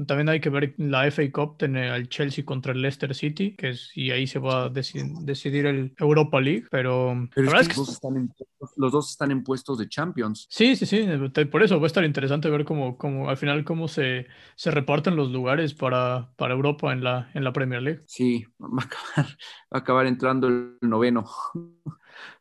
también 0.05 0.29
hay 0.29 0.39
que 0.39 0.49
ver 0.49 0.73
la 0.77 1.09
FA 1.09 1.31
Cup 1.31 1.57
tiene 1.57 1.89
al 1.89 2.09
Chelsea 2.09 2.43
contra 2.43 2.73
el 2.73 2.81
Leicester 2.81 3.15
City, 3.15 3.55
que 3.55 3.69
es, 3.69 3.91
y 3.95 4.11
ahí 4.11 4.27
se 4.27 4.39
va 4.39 4.65
a 4.65 4.69
decidir 4.69 5.65
el 5.65 5.93
Europa 5.97 6.41
League, 6.41 6.65
pero, 6.69 7.15
la 7.15 7.29
verdad 7.35 7.61
es 7.61 7.69
que, 7.69 7.75
los, 7.75 7.87
dos 7.87 7.89
están 7.93 8.17
en, 8.17 8.33
los 8.75 8.91
dos 8.91 9.11
están 9.11 9.31
en 9.31 9.43
puestos 9.43 9.77
de 9.77 9.87
Champions. 9.87 10.47
Sí, 10.49 10.75
sí, 10.75 10.85
sí, 10.85 11.07
por 11.51 11.63
eso 11.63 11.79
va 11.79 11.85
a 11.85 11.87
estar 11.87 12.03
interesante 12.03 12.49
ver 12.49 12.65
cómo, 12.65 12.97
cómo 12.97 13.29
al 13.29 13.37
final 13.37 13.63
cómo 13.63 13.87
se, 13.87 14.27
se 14.55 14.71
reparten 14.71 15.15
los 15.15 15.31
lugares 15.31 15.73
para, 15.73 16.29
para 16.35 16.53
Europa 16.53 16.91
en 16.91 17.03
la, 17.03 17.29
en 17.33 17.43
la 17.43 17.53
Premier 17.53 17.76
League. 17.81 18.01
Sí, 18.05 18.45
va 18.61 18.83
a 18.83 18.85
acabar, 18.85 19.25
va 19.25 19.77
a 19.77 19.77
acabar 19.77 20.07
entrando 20.07 20.47
el 20.47 20.77
noveno. 20.81 21.25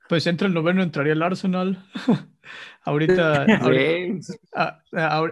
Pues 0.09 0.27
entra 0.27 0.46
el 0.46 0.55
noveno, 0.55 0.83
entraría 0.83 1.14
el 1.14 1.22
Arsenal. 1.22 1.85
ahorita, 2.85 3.46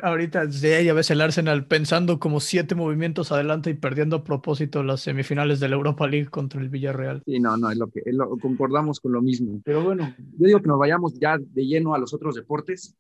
ahorita, 0.03 0.49
ya 0.51 0.95
ves 0.95 1.11
el 1.11 1.21
Arsenal 1.21 1.67
pensando 1.67 2.19
como 2.19 2.41
siete 2.41 2.75
movimientos 2.75 3.31
adelante 3.31 3.71
y 3.71 3.75
perdiendo 3.75 4.17
a 4.17 4.25
propósito 4.25 4.83
las 4.83 5.01
semifinales 5.03 5.61
de 5.61 5.69
la 5.69 5.77
Europa 5.77 6.09
League 6.09 6.29
contra 6.29 6.61
el 6.61 6.69
Villarreal. 6.69 7.23
Sí, 7.25 7.39
no, 7.39 7.57
no, 7.57 7.71
es 7.71 7.79
lo 7.79 7.89
que 7.89 8.03
concordamos 8.41 8.99
con 8.99 9.13
lo 9.13 9.23
mismo. 9.23 9.61
Pero 9.65 9.85
bueno, 9.85 10.13
yo 10.19 10.47
digo 10.47 10.61
que 10.61 10.69
nos 10.69 10.79
vayamos 10.79 11.15
ya 11.21 11.39
de 11.39 11.67
lleno 11.67 11.95
a 11.95 11.99
los 11.99 12.13
otros 12.13 12.35
deportes. 12.35 12.97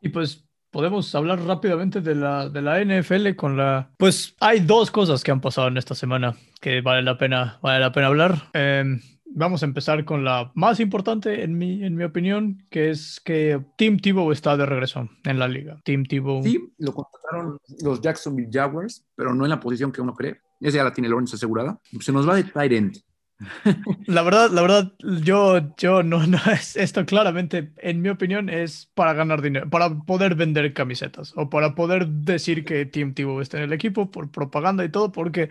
Y 0.00 0.08
pues 0.08 0.44
podemos 0.76 1.14
hablar 1.14 1.40
rápidamente 1.40 2.02
de 2.02 2.14
la, 2.14 2.50
de 2.50 2.60
la 2.60 2.84
NFL 2.84 3.34
con 3.34 3.56
la... 3.56 3.88
Pues 3.96 4.36
hay 4.40 4.60
dos 4.60 4.90
cosas 4.90 5.24
que 5.24 5.30
han 5.30 5.40
pasado 5.40 5.68
en 5.68 5.78
esta 5.78 5.94
semana 5.94 6.36
que 6.60 6.82
vale 6.82 7.00
la 7.00 7.16
pena, 7.16 7.58
vale 7.62 7.80
la 7.80 7.92
pena 7.92 8.08
hablar. 8.08 8.50
Em, 8.52 9.00
vamos 9.24 9.62
a 9.62 9.64
empezar 9.64 10.04
con 10.04 10.22
la 10.22 10.52
más 10.54 10.78
importante 10.78 11.42
en 11.44 11.56
mi, 11.56 11.82
en 11.82 11.96
mi 11.96 12.04
opinión, 12.04 12.62
que 12.68 12.90
es 12.90 13.22
que 13.24 13.58
Tim 13.78 13.98
Tebow 13.98 14.30
está 14.32 14.54
de 14.58 14.66
regreso 14.66 15.08
en 15.24 15.38
la 15.38 15.48
liga. 15.48 15.80
Tim 15.82 16.04
Tebow. 16.04 16.42
Sí, 16.42 16.60
lo 16.76 16.92
contrataron 16.92 17.56
los 17.82 18.02
Jacksonville 18.02 18.50
Jaguars, 18.52 19.02
pero 19.14 19.32
no 19.32 19.46
en 19.46 19.50
la 19.50 19.60
posición 19.60 19.90
que 19.90 20.02
uno 20.02 20.12
cree. 20.14 20.42
Esa 20.60 20.76
ya 20.76 20.84
la 20.84 20.92
tiene 20.92 21.08
Lawrence 21.08 21.36
asegurada. 21.36 21.80
Se 22.00 22.12
nos 22.12 22.28
va 22.28 22.34
de 22.34 22.44
tight 22.44 22.72
end. 22.72 22.98
La 24.06 24.22
verdad, 24.22 24.50
la 24.50 24.62
verdad, 24.62 24.92
yo, 25.22 25.74
yo 25.76 26.02
no, 26.02 26.26
no 26.26 26.38
es 26.52 26.76
esto 26.76 27.04
claramente, 27.04 27.72
en 27.76 28.00
mi 28.00 28.08
opinión, 28.08 28.48
es 28.48 28.90
para 28.94 29.12
ganar 29.12 29.42
dinero, 29.42 29.68
para 29.68 29.90
poder 29.90 30.34
vender 30.34 30.72
camisetas 30.72 31.32
o 31.36 31.50
para 31.50 31.74
poder 31.74 32.08
decir 32.08 32.64
que 32.64 32.86
Team 32.86 33.14
Tebow 33.14 33.40
está 33.40 33.58
en 33.58 33.64
el 33.64 33.72
equipo 33.72 34.10
por 34.10 34.30
propaganda 34.30 34.84
y 34.84 34.88
todo, 34.88 35.12
porque 35.12 35.50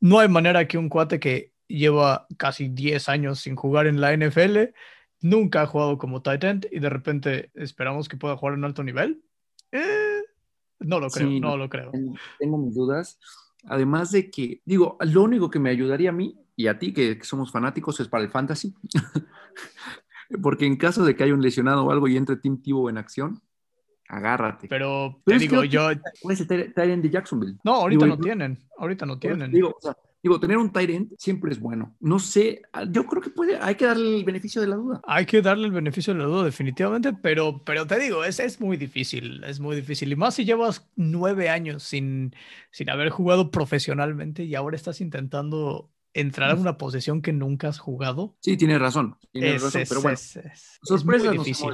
no 0.00 0.18
hay 0.18 0.28
manera 0.28 0.66
que 0.66 0.78
un 0.78 0.88
cuate 0.88 1.20
que 1.20 1.52
lleva 1.68 2.26
casi 2.38 2.68
10 2.68 3.08
años 3.08 3.40
sin 3.40 3.56
jugar 3.56 3.86
en 3.86 4.00
la 4.00 4.16
NFL, 4.16 4.72
nunca 5.20 5.62
ha 5.62 5.66
jugado 5.66 5.98
como 5.98 6.22
tight 6.22 6.44
end 6.44 6.68
y 6.70 6.78
de 6.78 6.88
repente 6.88 7.50
esperamos 7.54 8.08
que 8.08 8.16
pueda 8.16 8.36
jugar 8.36 8.54
en 8.54 8.64
alto 8.64 8.82
nivel. 8.82 9.22
Eh, 9.72 10.22
no 10.80 11.00
lo 11.00 11.08
creo, 11.08 11.28
no 11.28 11.56
lo 11.56 11.68
creo. 11.68 11.90
Tengo 12.38 12.58
mis 12.58 12.74
dudas. 12.74 13.18
Además 13.64 14.12
de 14.12 14.30
que, 14.30 14.62
digo, 14.64 14.96
lo 15.00 15.22
único 15.22 15.50
que 15.50 15.58
me 15.58 15.70
ayudaría 15.70 16.10
a 16.10 16.12
mí 16.12 16.38
y 16.54 16.68
a 16.68 16.78
ti, 16.78 16.92
que, 16.92 17.18
somos 17.22 17.50
fanáticos, 17.50 18.00
es 18.00 18.08
para 18.08 18.24
el 18.24 18.30
fantasy. 18.30 18.74
Porque 20.42 20.66
en 20.66 20.76
caso 20.76 21.04
de 21.04 21.14
que 21.14 21.24
haya 21.24 21.34
un 21.34 21.42
lesionado 21.42 21.84
o 21.84 21.90
algo 21.90 22.08
y 22.08 22.16
entre 22.16 22.36
Team 22.36 22.60
Tivo 22.60 22.90
en 22.90 22.98
acción, 22.98 23.40
agárrate. 24.08 24.68
Pero, 24.68 25.20
te 25.24 25.38
digo, 25.38 25.64
yo. 25.64 25.88
Puede 26.22 26.36
ser 26.36 26.72
Tyrant 26.74 27.02
de 27.02 27.10
Jacksonville. 27.10 27.56
No, 27.64 27.74
ahorita 27.74 28.06
no 28.06 28.18
tienen. 28.18 28.58
Ahorita 28.78 29.06
no 29.06 29.18
tienen. 29.18 29.52
Digo, 29.52 29.76
digo, 30.26 30.40
tener 30.40 30.58
un 30.58 30.72
Tyrant 30.72 31.12
siempre 31.18 31.52
es 31.52 31.60
bueno. 31.60 31.94
No 32.00 32.18
sé, 32.18 32.62
yo 32.90 33.06
creo 33.06 33.22
que 33.22 33.30
puede, 33.30 33.58
hay 33.58 33.76
que 33.76 33.86
darle 33.86 34.18
el 34.18 34.24
beneficio 34.24 34.60
de 34.60 34.66
la 34.66 34.76
duda. 34.76 35.00
Hay 35.06 35.24
que 35.24 35.40
darle 35.40 35.66
el 35.66 35.72
beneficio 35.72 36.12
de 36.12 36.18
la 36.20 36.26
duda, 36.26 36.44
definitivamente, 36.44 37.12
pero, 37.12 37.62
pero 37.64 37.86
te 37.86 37.98
digo, 37.98 38.24
es, 38.24 38.40
es 38.40 38.60
muy 38.60 38.76
difícil, 38.76 39.44
es 39.44 39.60
muy 39.60 39.76
difícil. 39.76 40.10
Y 40.10 40.16
más 40.16 40.34
si 40.34 40.44
llevas 40.44 40.88
nueve 40.96 41.48
años 41.48 41.84
sin, 41.84 42.34
sin 42.72 42.90
haber 42.90 43.10
jugado 43.10 43.52
profesionalmente 43.52 44.44
y 44.44 44.56
ahora 44.56 44.74
estás 44.74 45.00
intentando 45.00 45.92
entrar 46.12 46.50
a 46.50 46.54
una 46.54 46.76
posición 46.76 47.22
que 47.22 47.32
nunca 47.32 47.68
has 47.68 47.78
jugado. 47.78 48.36
Sí, 48.40 48.56
tienes 48.56 48.80
razón. 48.80 49.16
Tienes 49.32 49.62
razón 49.62 49.82
pero 49.88 50.00
bueno, 50.00 50.18
sorpresas 50.82 51.32
difícil. 51.32 51.68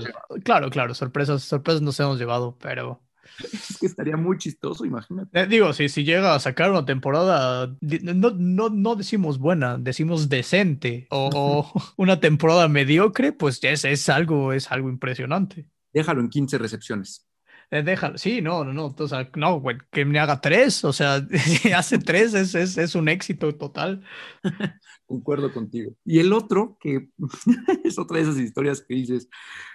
Claro, 0.44 0.68
claro, 0.68 0.94
sorpresas, 0.94 1.42
sorpresas 1.42 1.80
nos 1.80 1.98
hemos 2.00 2.18
llevado, 2.18 2.58
pero 2.60 3.00
es 3.52 3.78
que 3.78 3.86
estaría 3.86 4.16
muy 4.16 4.38
chistoso, 4.38 4.84
imagínate. 4.84 5.40
Eh, 5.40 5.46
digo, 5.46 5.72
si, 5.72 5.88
si 5.88 6.04
llega 6.04 6.34
a 6.34 6.40
sacar 6.40 6.70
una 6.70 6.84
temporada, 6.84 7.74
no, 7.80 8.30
no, 8.30 8.68
no 8.68 8.96
decimos 8.96 9.38
buena, 9.38 9.78
decimos 9.78 10.28
decente 10.28 11.06
o, 11.10 11.70
una 11.96 12.20
temporada 12.20 12.68
mediocre, 12.68 13.32
pues 13.32 13.62
es, 13.62 13.84
es, 13.84 14.08
algo, 14.08 14.52
es 14.52 14.70
algo 14.70 14.88
impresionante. 14.88 15.66
Déjalo 15.92 16.20
en 16.20 16.28
15 16.28 16.58
recepciones. 16.58 17.26
Eh, 17.70 17.82
déjalo, 17.82 18.18
sí, 18.18 18.42
no, 18.42 18.64
no, 18.64 18.72
no, 18.72 18.94
o 18.96 19.08
sea, 19.08 19.30
no, 19.34 19.58
güey, 19.60 19.78
que 19.90 20.04
me 20.04 20.18
haga 20.18 20.42
tres, 20.42 20.84
o 20.84 20.92
sea, 20.92 21.26
si 21.38 21.72
hace 21.72 21.98
tres 21.98 22.34
es, 22.34 22.54
es, 22.54 22.76
es 22.76 22.94
un 22.94 23.08
éxito 23.08 23.54
total. 23.54 24.02
Concuerdo 25.06 25.52
contigo. 25.52 25.92
Y 26.04 26.18
el 26.18 26.34
otro, 26.34 26.76
que 26.80 27.08
es 27.84 27.98
otra 27.98 28.18
de 28.18 28.24
esas 28.24 28.38
historias 28.38 28.82
que 28.82 28.94
dices, 28.94 29.28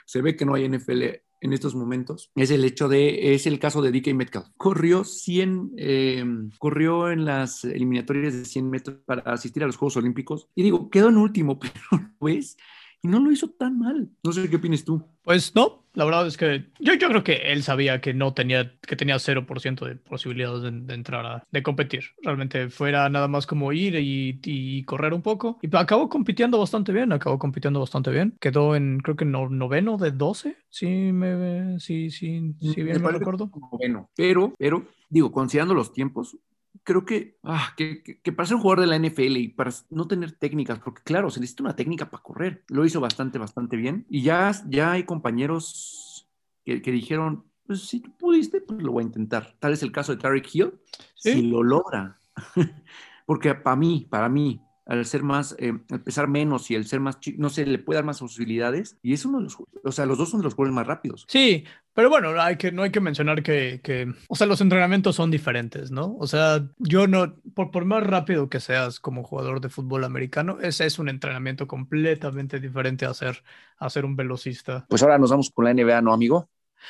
se 0.05 0.21
ve 0.21 0.35
que 0.35 0.45
no 0.45 0.53
hay 0.53 0.69
NFL 0.69 1.03
en 1.41 1.53
estos 1.53 1.75
momentos, 1.75 2.31
es 2.35 2.51
el 2.51 2.65
hecho 2.65 2.87
de, 2.87 3.33
es 3.33 3.47
el 3.47 3.59
caso 3.59 3.81
de 3.81 3.91
DK 3.91 4.13
Metcalf. 4.13 4.47
Corrió 4.57 5.03
100, 5.03 5.71
eh, 5.77 6.25
corrió 6.57 7.11
en 7.11 7.25
las 7.25 7.63
eliminatorias 7.63 8.33
de 8.33 8.45
100 8.45 8.69
metros 8.69 8.97
para 9.05 9.21
asistir 9.31 9.63
a 9.63 9.67
los 9.67 9.77
Juegos 9.77 9.97
Olímpicos. 9.97 10.49
Y 10.55 10.63
digo, 10.63 10.89
quedó 10.89 11.09
en 11.09 11.17
último, 11.17 11.59
pero 11.59 12.11
pues 12.19 12.57
y 13.01 13.07
no 13.07 13.19
lo 13.19 13.31
hizo 13.31 13.49
tan 13.49 13.77
mal. 13.79 14.09
No 14.23 14.31
sé 14.31 14.49
qué 14.49 14.55
opinas 14.55 14.83
tú. 14.83 15.03
Pues 15.23 15.55
no, 15.55 15.83
la 15.93 16.05
verdad 16.05 16.27
es 16.27 16.37
que 16.37 16.67
yo, 16.79 16.93
yo 16.93 17.09
creo 17.09 17.23
que 17.23 17.51
él 17.51 17.63
sabía 17.63 18.01
que 18.01 18.13
no 18.13 18.33
tenía, 18.33 18.77
que 18.79 18.95
tenía 18.95 19.15
0% 19.17 19.85
de 19.85 19.95
posibilidades 19.95 20.61
de, 20.61 20.93
entrar 20.93 21.25
a, 21.25 21.43
de 21.51 21.63
competir. 21.63 22.03
Realmente 22.21 22.69
fuera 22.69 23.09
nada 23.09 23.27
más 23.27 23.45
como 23.45 23.73
ir 23.73 23.95
y, 23.97 24.83
correr 24.85 25.13
un 25.13 25.21
poco. 25.21 25.59
Y 25.61 25.75
acabó 25.75 26.07
compitiendo 26.07 26.59
bastante 26.59 26.93
bien, 26.93 27.11
acabó 27.11 27.39
compitiendo 27.39 27.79
bastante 27.79 28.11
bien. 28.11 28.37
Quedó 28.39 28.75
en, 28.75 28.99
creo 28.99 29.15
que 29.15 29.25
no, 29.25 29.49
noveno 29.49 29.97
de 29.97 30.11
12, 30.11 30.55
si 30.69 30.87
me, 30.87 31.79
si, 31.79 32.09
si, 32.09 32.53
si 32.61 32.83
bien 32.83 33.01
me, 33.01 33.11
me 33.11 33.17
recuerdo. 33.17 33.51
Noveno, 33.71 34.09
pero, 34.15 34.53
pero, 34.57 34.85
digo, 35.09 35.31
considerando 35.31 35.73
los 35.73 35.93
tiempos, 35.93 36.37
creo 36.83 37.05
que, 37.05 37.37
ah, 37.43 37.73
que, 37.75 38.01
que, 38.03 38.31
para 38.31 38.47
ser 38.47 38.55
un 38.55 38.61
jugador 38.61 38.81
de 38.81 38.87
la 38.87 38.97
NFL 38.97 39.37
y 39.37 39.47
para 39.49 39.71
no 39.89 40.07
tener 40.07 40.33
técnicas, 40.33 40.79
porque 40.79 41.01
claro, 41.03 41.29
se 41.29 41.39
necesita 41.39 41.63
una 41.63 41.75
técnica 41.75 42.09
para 42.09 42.23
correr, 42.23 42.63
lo 42.67 42.85
hizo 42.85 42.99
bastante, 42.99 43.37
bastante 43.37 43.77
bien. 43.77 44.05
Y 44.09 44.21
ya, 44.21 44.51
ya 44.67 44.91
hay 44.91 45.03
compañeros 45.03 46.27
que, 46.65 46.81
que 46.81 46.91
dijeron, 46.91 47.45
pues 47.65 47.87
si 47.87 47.99
tú 47.99 48.11
pudiste, 48.17 48.61
pues 48.61 48.81
lo 48.81 48.93
voy 48.93 49.03
a 49.03 49.07
intentar. 49.07 49.55
Tal 49.59 49.73
es 49.73 49.83
el 49.83 49.91
caso 49.91 50.13
de 50.15 50.21
Tarek 50.21 50.49
Hill, 50.53 50.73
si 51.15 51.41
lo 51.43 51.63
logra. 51.63 52.17
porque 53.25 53.53
para 53.55 53.75
mí, 53.75 54.07
para 54.09 54.29
mí, 54.29 54.61
al 54.87 55.05
ser 55.05 55.21
más, 55.21 55.55
eh, 55.59 55.73
al 55.91 56.01
pesar 56.01 56.27
menos 56.27 56.71
y 56.71 56.75
al 56.75 56.85
ser 56.85 56.99
más 56.99 57.19
no 57.37 57.49
sé, 57.49 57.65
le 57.65 57.77
puede 57.77 57.97
dar 57.97 58.05
más 58.05 58.19
posibilidades. 58.19 58.97
Y 59.01 59.13
es 59.13 59.25
uno 59.25 59.39
de 59.39 59.45
los, 59.45 59.57
o 59.83 59.91
sea, 59.91 60.05
los 60.05 60.17
dos 60.17 60.29
son 60.29 60.39
de 60.39 60.45
los 60.45 60.53
jugadores 60.53 60.75
más 60.75 60.87
rápidos. 60.87 61.25
Sí, 61.27 61.65
pero 61.93 62.09
bueno, 62.09 62.29
hay 62.39 62.57
que, 62.57 62.71
no 62.71 62.83
hay 62.83 62.91
que 62.91 63.01
mencionar 63.01 63.43
que, 63.43 63.81
que, 63.83 64.13
o 64.29 64.35
sea, 64.35 64.47
los 64.47 64.61
entrenamientos 64.61 65.15
son 65.15 65.29
diferentes, 65.29 65.91
¿no? 65.91 66.15
O 66.19 66.27
sea, 66.27 66.65
yo 66.77 67.07
no, 67.07 67.35
por, 67.53 67.71
por 67.71 67.85
más 67.85 68.03
rápido 68.03 68.49
que 68.49 68.59
seas 68.59 68.99
como 68.99 69.23
jugador 69.23 69.59
de 69.59 69.69
fútbol 69.69 70.03
americano, 70.05 70.59
ese 70.61 70.85
es 70.85 70.99
un 70.99 71.09
entrenamiento 71.09 71.67
completamente 71.67 72.59
diferente 72.59 73.05
a 73.05 73.13
ser, 73.13 73.43
a 73.77 73.89
ser 73.89 74.05
un 74.05 74.15
velocista. 74.15 74.85
Pues 74.87 75.03
ahora 75.03 75.17
nos 75.17 75.31
vamos 75.31 75.51
con 75.51 75.65
la 75.65 75.73
NBA, 75.73 76.01
¿no, 76.01 76.13
amigo? 76.13 76.49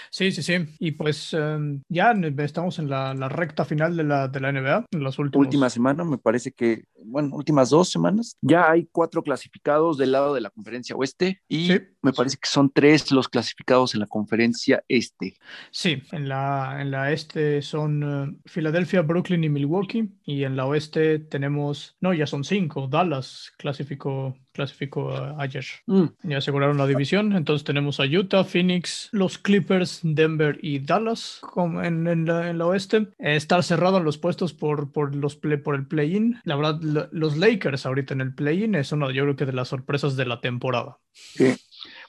Sí, 0.09 0.31
sí, 0.31 0.43
sí. 0.43 0.75
Y 0.79 0.91
pues 0.91 1.33
em, 1.33 1.81
ya 1.89 2.13
estamos 2.39 2.79
en 2.79 2.89
la, 2.89 3.13
recta 3.29 3.65
final 3.65 3.95
de 3.95 4.03
la, 4.03 4.27
de 4.27 4.39
la 4.39 4.51
NBA. 4.51 4.85
En 4.91 5.03
las 5.03 5.19
últimas... 5.19 5.45
Última 5.45 5.69
semana, 5.69 6.03
me 6.03 6.17
parece 6.17 6.51
que, 6.51 6.85
bueno, 7.03 7.35
últimas 7.35 7.69
dos 7.69 7.89
semanas. 7.89 8.37
Ya 8.41 8.69
hay 8.69 8.87
cuatro 8.91 9.23
clasificados 9.23 9.97
del 9.97 10.11
lado 10.11 10.33
de 10.33 10.41
la 10.41 10.49
conferencia 10.49 10.95
oeste 10.95 11.41
y 11.47 11.71
me 12.01 12.13
parece 12.13 12.37
que 12.37 12.49
son 12.49 12.71
tres 12.71 13.11
los 13.11 13.27
clasificados 13.27 13.93
en 13.93 14.01
la 14.01 14.07
conferencia 14.07 14.83
este. 14.87 15.35
Sí, 15.71 16.01
en 16.11 16.29
la, 16.29 16.77
en 16.81 16.91
la 16.91 17.11
este 17.11 17.61
son 17.61 18.03
uh, 18.03 18.37
Filadelfia, 18.45 19.01
Brooklyn 19.01 19.43
y 19.43 19.49
Milwaukee. 19.49 20.09
Y 20.23 20.43
en 20.43 20.55
la 20.55 20.65
oeste 20.65 21.19
tenemos, 21.19 21.97
no, 22.01 22.13
ya 22.13 22.27
son 22.27 22.43
cinco. 22.43 22.87
Dallas 22.87 23.51
clasificó 23.57 24.37
clasificó 24.57 25.13
ayer. 25.37 25.65
Mm. 25.85 26.05
Ya 26.23 26.39
aseguraron 26.39 26.77
la 26.77 26.87
división. 26.87 27.33
Entonces 27.33 27.63
tenemos 27.63 27.99
a 27.99 28.05
Utah, 28.05 28.43
Phoenix, 28.43 29.07
los 29.11 29.37
Clippers, 29.37 30.01
Denver 30.03 30.57
y 30.61 30.79
Dallas 30.79 31.41
en, 31.83 32.07
en, 32.07 32.25
la, 32.25 32.49
en 32.49 32.57
la, 32.57 32.65
oeste. 32.65 33.07
estar 33.19 33.63
cerrado 33.63 33.99
en 33.99 34.03
los 34.03 34.17
puestos 34.17 34.53
por, 34.53 34.91
por, 34.91 35.15
los 35.15 35.35
play, 35.35 35.57
por 35.57 35.75
el 35.75 35.85
play-in. 35.85 36.41
La 36.43 36.55
verdad, 36.55 36.81
los 37.11 37.37
Lakers 37.37 37.85
ahorita 37.85 38.15
en 38.15 38.21
el 38.21 38.33
play-in 38.33 38.75
es 38.75 38.91
uno, 38.91 39.11
yo 39.11 39.23
creo 39.23 39.35
que 39.35 39.45
de 39.45 39.53
las 39.53 39.69
sorpresas 39.69 40.15
de 40.17 40.25
la 40.25 40.41
temporada. 40.41 40.97
Sí. 41.13 41.55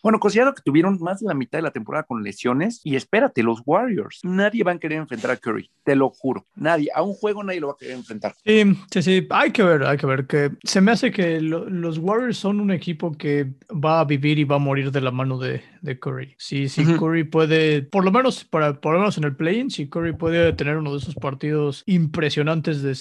Bueno, 0.03 0.21
considero 0.21 0.55
que 0.55 0.63
tuvieron 0.63 0.99
más 1.01 1.21
de 1.21 1.27
la 1.27 1.35
mitad 1.35 1.59
de 1.59 1.63
la 1.63 1.71
temporada 1.71 2.05
con 2.05 2.23
lesiones 2.23 2.81
y 2.85 2.97
espérate, 2.97 3.43
los 3.43 3.63
Warriors, 3.65 4.21
nadie 4.23 4.65
va 4.65 4.73
a 4.73 4.79
querer 4.79 4.99
enfrentar 4.99 5.31
a 5.31 5.37
Curry, 5.37 5.71
te 5.85 5.97
lo 5.97 6.11
juro, 6.11 6.45
nadie, 6.55 6.89
a 6.95 7.03
un 7.03 7.15
juego 7.15 7.43
nadie 7.43 7.61
lo 7.61 7.69
va 7.69 7.73
a 7.75 7.77
querer 7.77 7.97
enfrentar. 7.97 8.35
Sí, 8.45 8.63
sí, 8.91 9.03
sí, 9.03 9.27
hay 9.31 9.51
que 9.51 9.63
ver, 9.63 9.85
hay 9.85 9.97
que 9.97 10.07
ver, 10.07 10.27
que 10.27 10.51
se 10.63 10.81
me 10.81 10.93
hace 10.93 11.11
que 11.11 11.41
los 11.41 11.99
Warriors 11.99 12.37
son 12.37 12.61
un 12.61 12.71
equipo 12.71 13.13
que 13.13 13.53
va 13.71 14.01
a 14.01 14.05
vivir 14.05 14.39
y 14.39 14.45
va 14.45 14.57
a 14.57 14.61
morir 14.61 14.91
de 14.91 15.01
la 15.01 15.11
mano 15.11 15.39
de, 15.39 15.63
de 15.83 15.99
Curry. 15.99 16.35
Si, 16.39 16.69
si 16.69 16.85
Curry 16.85 17.25
puede, 17.25 17.83
por 17.83 18.05
lo 18.05 18.13
menos, 18.13 18.45
para, 18.45 18.81
por 18.81 18.95
lo 18.95 19.01
menos 19.01 19.19
en 19.19 19.25
el 19.25 19.37
play-in, 19.37 19.71
si 19.71 19.89
Curry 19.89 20.15
puede 20.15 20.53
tener 20.53 20.77
uno 20.77 20.93
de 20.93 20.99
esos 20.99 21.15
partidos 21.15 21.83
impresionantes 21.87 22.83
de 22.83 22.95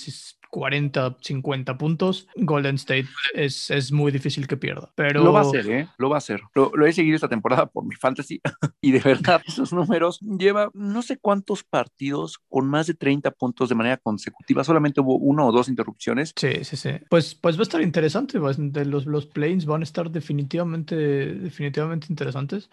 40, 0.58 1.17
50 1.22 1.78
puntos, 1.78 2.28
Golden 2.36 2.76
State 2.76 3.06
es, 3.36 3.70
es 3.70 3.91
muy 3.91 4.12
difícil 4.12 4.48
que 4.48 4.58
pierda. 4.58 4.91
Pero... 4.96 5.24
Lo 5.24 5.32
va 5.32 5.41
a 5.41 5.43
hacer, 5.43 5.70
¿eh? 5.70 5.88
Lo 6.00 6.10
va 6.10 6.15
a 6.15 6.17
hacer. 6.17 6.41
Lo, 6.56 6.84
he 6.84 6.91
seguido 6.93 7.13
esta 7.13 7.30
temporada 7.30 7.67
por 7.67 7.86
mi 7.86 7.93
fantasy 7.93 8.41
y 8.82 8.91
de 8.91 9.00
verdad 9.00 9.39
esos 9.48 9.72
números 9.72 10.20
lleva 10.22 10.72
no 10.74 11.04
sé 11.04 11.17
cuántos 11.17 11.63
partidos 11.63 12.39
con 12.50 12.67
más 12.67 12.88
de 12.88 12.96
30 12.96 13.30
puntos 13.32 13.70
de 13.70 13.76
manera 13.76 13.98
consecutiva. 13.98 14.63
Solamente 14.63 15.00
hubo 15.00 15.17
uno 15.17 15.46
o 15.46 15.52
dos 15.52 15.70
interrupciones. 15.70 16.34
Sí, 16.36 16.63
sí, 16.63 16.76
sí. 16.76 16.89
Pues, 17.08 17.36
pues 17.36 17.56
va 17.56 17.60
a 17.60 17.63
estar 17.63 17.82
interesante. 17.84 18.39
Los, 18.39 19.06
los 19.06 19.26
planes 19.28 19.67
van 19.67 19.82
a 19.82 19.84
estar 19.84 20.10
definitivamente, 20.10 20.96
definitivamente 20.96 22.08
interesantes. 22.10 22.72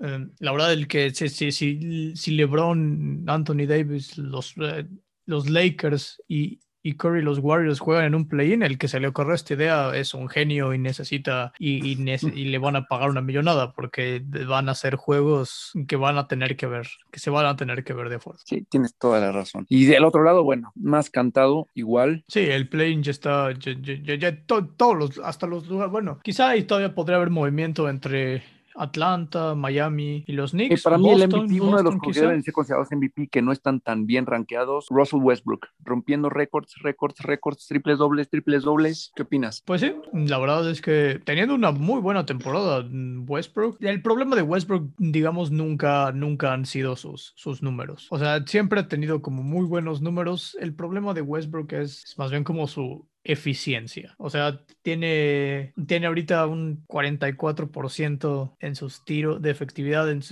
Eh, 0.00 0.28
la 0.38 0.52
verdad, 0.52 0.72
el 0.72 0.86
que 0.86 1.10
si, 1.10 1.28
si, 1.28 1.50
si, 1.50 2.14
si 2.14 2.30
LeBron, 2.30 3.24
Anthony 3.26 3.66
Davis, 3.66 4.18
los, 4.18 4.54
eh, 4.58 4.86
los 5.26 5.50
Lakers 5.50 6.22
y, 6.28 6.60
y 6.84 6.96
Curry 6.96 7.22
los 7.22 7.38
Warriors 7.38 7.80
juegan 7.80 8.04
en 8.04 8.14
un 8.14 8.28
play-in, 8.28 8.62
el 8.62 8.76
que 8.76 8.88
se 8.88 9.00
le 9.00 9.08
ocurrió 9.08 9.34
esta 9.34 9.54
idea 9.54 9.96
es 9.96 10.12
un 10.12 10.28
genio 10.28 10.74
y 10.74 10.78
necesita 10.78 11.52
y, 11.58 11.92
y, 11.92 12.44
le 12.44 12.58
van 12.58 12.76
a 12.76 12.84
pagar 12.84 13.08
una 13.08 13.22
millonada 13.22 13.72
porque 13.72 14.22
van 14.46 14.68
a 14.68 14.74
ser 14.74 14.96
juegos 14.96 15.72
que 15.88 15.96
van 15.96 16.18
a 16.18 16.28
tener 16.28 16.56
que 16.56 16.66
ver, 16.66 16.86
que 17.10 17.18
se 17.18 17.30
van 17.30 17.46
a 17.46 17.56
tener 17.56 17.84
que 17.84 17.94
ver 17.94 18.10
de 18.10 18.18
fuerza. 18.18 18.44
Sí, 18.46 18.66
tienes 18.68 18.94
toda 18.96 19.18
la 19.18 19.32
razón. 19.32 19.64
Y 19.70 19.86
del 19.86 20.04
otro 20.04 20.22
lado, 20.22 20.44
bueno, 20.44 20.72
más 20.74 21.08
cantado, 21.08 21.68
igual. 21.72 22.22
Sí, 22.28 22.40
el 22.40 22.68
play-in 22.68 23.02
ya 23.02 23.12
está, 23.12 23.50
ya, 23.52 24.44
todos 24.44 24.96
los, 24.96 25.18
hasta 25.20 25.46
los 25.46 25.66
lugares, 25.66 25.90
bueno, 25.90 26.18
quizá 26.22 26.50
ahí 26.50 26.64
todavía 26.64 26.94
podría 26.94 27.16
haber 27.16 27.30
movimiento 27.30 27.88
entre 27.88 28.42
Atlanta, 28.76 29.54
Miami 29.54 30.24
y 30.26 30.32
los 30.32 30.54
eh, 30.54 30.56
Knicks. 30.56 30.82
para 30.82 30.98
mí 30.98 31.10
el 31.10 31.28
MVP, 31.28 31.60
uno 31.60 31.76
de 31.76 31.82
los 31.82 31.94
que 32.00 32.12
deben 32.12 32.42
ser 32.42 32.54
considerados 32.54 32.88
MVP 32.90 33.28
que 33.28 33.42
no 33.42 33.52
están 33.52 33.80
tan 33.80 34.06
bien 34.06 34.26
rankeados, 34.26 34.86
Russell 34.90 35.20
Westbrook, 35.20 35.66
rompiendo 35.80 36.30
récords, 36.30 36.74
récords, 36.82 37.20
récords, 37.20 37.66
triples 37.66 37.98
dobles, 37.98 38.28
triples 38.28 38.62
dobles. 38.62 39.12
¿Qué 39.14 39.22
opinas? 39.22 39.62
Pues 39.64 39.80
sí, 39.80 39.94
la 40.12 40.38
verdad 40.38 40.68
es 40.70 40.80
que 40.80 41.20
teniendo 41.24 41.54
una 41.54 41.72
muy 41.72 42.00
buena 42.00 42.26
temporada 42.26 42.84
Westbrook, 43.26 43.76
el 43.80 44.02
problema 44.02 44.36
de 44.36 44.42
Westbrook, 44.42 44.90
digamos, 44.98 45.50
nunca, 45.50 46.12
nunca 46.12 46.52
han 46.52 46.66
sido 46.66 46.96
sus, 46.96 47.32
sus 47.36 47.62
números. 47.62 48.06
O 48.10 48.18
sea, 48.18 48.44
siempre 48.46 48.80
ha 48.80 48.88
tenido 48.88 49.22
como 49.22 49.42
muy 49.42 49.66
buenos 49.66 50.00
números. 50.00 50.56
El 50.60 50.74
problema 50.74 51.14
de 51.14 51.22
Westbrook 51.22 51.72
es 51.72 52.14
más 52.18 52.30
bien 52.30 52.44
como 52.44 52.66
su 52.66 53.06
eficiencia. 53.24 54.14
O 54.18 54.30
sea, 54.30 54.60
tiene, 54.82 55.72
tiene 55.86 56.06
ahorita 56.06 56.46
un 56.46 56.84
44% 56.86 58.56
en 58.60 58.76
sus 58.76 59.04
tiros 59.04 59.40
de 59.40 59.50
efectividad 59.50 60.10
en, 60.10 60.22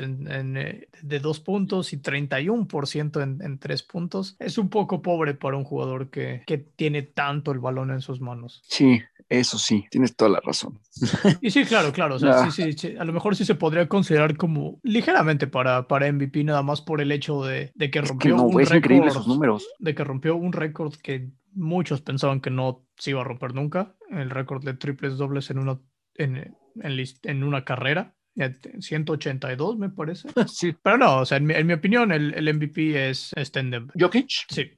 eh, 0.57 0.89
de 1.01 1.19
dos 1.19 1.41
puntos 1.41 1.93
y 1.93 1.99
31% 1.99 3.23
en, 3.23 3.43
en 3.43 3.59
tres 3.59 3.83
puntos. 3.83 4.37
Es 4.39 4.59
un 4.59 4.69
poco 4.69 5.01
pobre 5.03 5.35
para 5.35 5.57
un 5.57 5.65
jugador 5.65 6.11
que, 6.11 6.43
que 6.47 6.59
tiene 6.59 7.03
tanto 7.03 7.51
el 7.53 7.59
balón 7.59 7.91
en 7.91 8.03
sus 8.03 8.21
manos. 8.21 8.63
Sí, 8.67 9.01
eso 9.33 9.57
sí, 9.57 9.87
tienes 9.91 10.15
toda 10.15 10.31
la 10.31 10.41
razón. 10.41 10.79
Y 11.41 11.51
sí, 11.51 11.65
claro, 11.65 11.91
claro. 11.91 12.17
O 12.17 12.19
sea, 12.19 12.51
sí, 12.51 12.75
sí, 12.75 12.95
a 12.99 13.05
lo 13.05 13.15
mejor 13.15 13.35
sí 13.35 13.47
se 13.47 13.55
podría 13.55 13.89
considerar 13.89 14.37
como 14.37 14.79
ligeramente 14.83 15.47
para, 15.47 15.89
para 15.89 16.13
MVP, 16.13 16.45
nada 16.45 16.63
más 16.63 16.83
por 16.83 17.01
el 17.01 17.11
hecho 17.11 17.43
de, 17.43 17.73
de 17.75 17.91
que 17.91 18.03
rompió 18.03 18.37
un 18.37 18.59
récord. 18.67 19.27
números. 19.27 19.67
De 19.79 19.95
que 19.95 20.05
rompió 20.05 20.37
un 20.37 20.53
récord 20.53 20.95
que 20.97 21.31
muchos 21.55 22.03
pensaban 22.03 22.41
que 22.41 22.51
no 22.51 22.87
se 22.97 23.11
iba 23.11 23.21
a 23.21 23.25
romper 23.25 23.55
nunca, 23.55 23.95
el 24.11 24.31
récord 24.31 24.65
de 24.65 24.75
triples 24.75 25.17
dobles 25.17 25.51
en 25.51 25.59
una, 25.59 25.81
en, 26.15 26.57
en, 26.83 27.45
una 27.45 27.65
carrera. 27.65 28.15
182 28.35 29.79
me 29.79 29.91
parece. 29.91 30.27
Sí. 30.49 30.75
Pero 30.83 30.97
no, 30.97 31.19
o 31.19 31.27
sea, 31.27 31.37
en 31.37 31.45
mi, 31.45 31.55
en 31.55 31.67
mi 31.67 31.75
opinión 31.75 32.13
el, 32.13 32.33
el, 32.33 32.55
MVP 32.55 33.11
es, 33.11 33.31
es 33.37 33.53
¿Jokic? 33.99 34.31
Sí. 34.49 34.71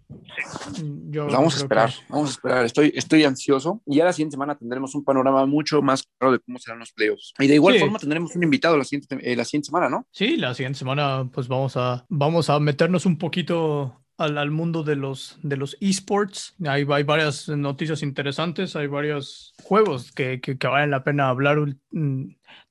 Yo 1.10 1.28
vamos 1.28 1.54
a 1.54 1.58
esperar, 1.58 1.92
vamos 2.08 2.30
a 2.30 2.32
esperar. 2.32 2.64
Estoy, 2.64 2.92
estoy 2.96 3.22
ansioso 3.22 3.80
y 3.86 3.96
ya 3.96 4.04
la 4.04 4.12
siguiente 4.12 4.34
semana 4.34 4.56
tendremos 4.56 4.94
un 4.96 5.04
panorama 5.04 5.46
mucho 5.46 5.82
más 5.82 6.02
claro 6.18 6.32
de 6.32 6.40
cómo 6.40 6.58
serán 6.58 6.80
los 6.80 6.92
playoffs. 6.92 7.32
Y 7.38 7.46
de 7.46 7.54
igual 7.54 7.78
forma 7.78 7.98
tendremos 7.98 8.34
un 8.34 8.42
invitado 8.42 8.76
la 8.76 8.84
siguiente, 8.84 9.18
eh, 9.20 9.36
la 9.36 9.44
siguiente 9.44 9.66
semana, 9.66 9.88
¿no? 9.88 10.06
Sí, 10.10 10.36
la 10.36 10.52
siguiente 10.54 10.80
semana 10.80 11.30
pues 11.32 11.46
vamos 11.46 11.76
a, 11.76 12.04
vamos 12.08 12.50
a 12.50 12.58
meternos 12.58 13.06
un 13.06 13.18
poquito 13.18 14.03
al, 14.16 14.38
al, 14.38 14.50
mundo 14.50 14.82
de 14.82 14.96
los, 14.96 15.38
de 15.42 15.56
los 15.56 15.76
esports. 15.80 16.54
Hay, 16.66 16.86
hay 16.88 17.02
varias 17.02 17.48
noticias 17.48 18.02
interesantes, 18.02 18.76
hay 18.76 18.86
varios 18.86 19.54
juegos 19.62 20.12
que, 20.12 20.40
que, 20.40 20.58
que 20.58 20.66
valen 20.66 20.90
la 20.90 21.04
pena 21.04 21.28
hablar. 21.28 21.58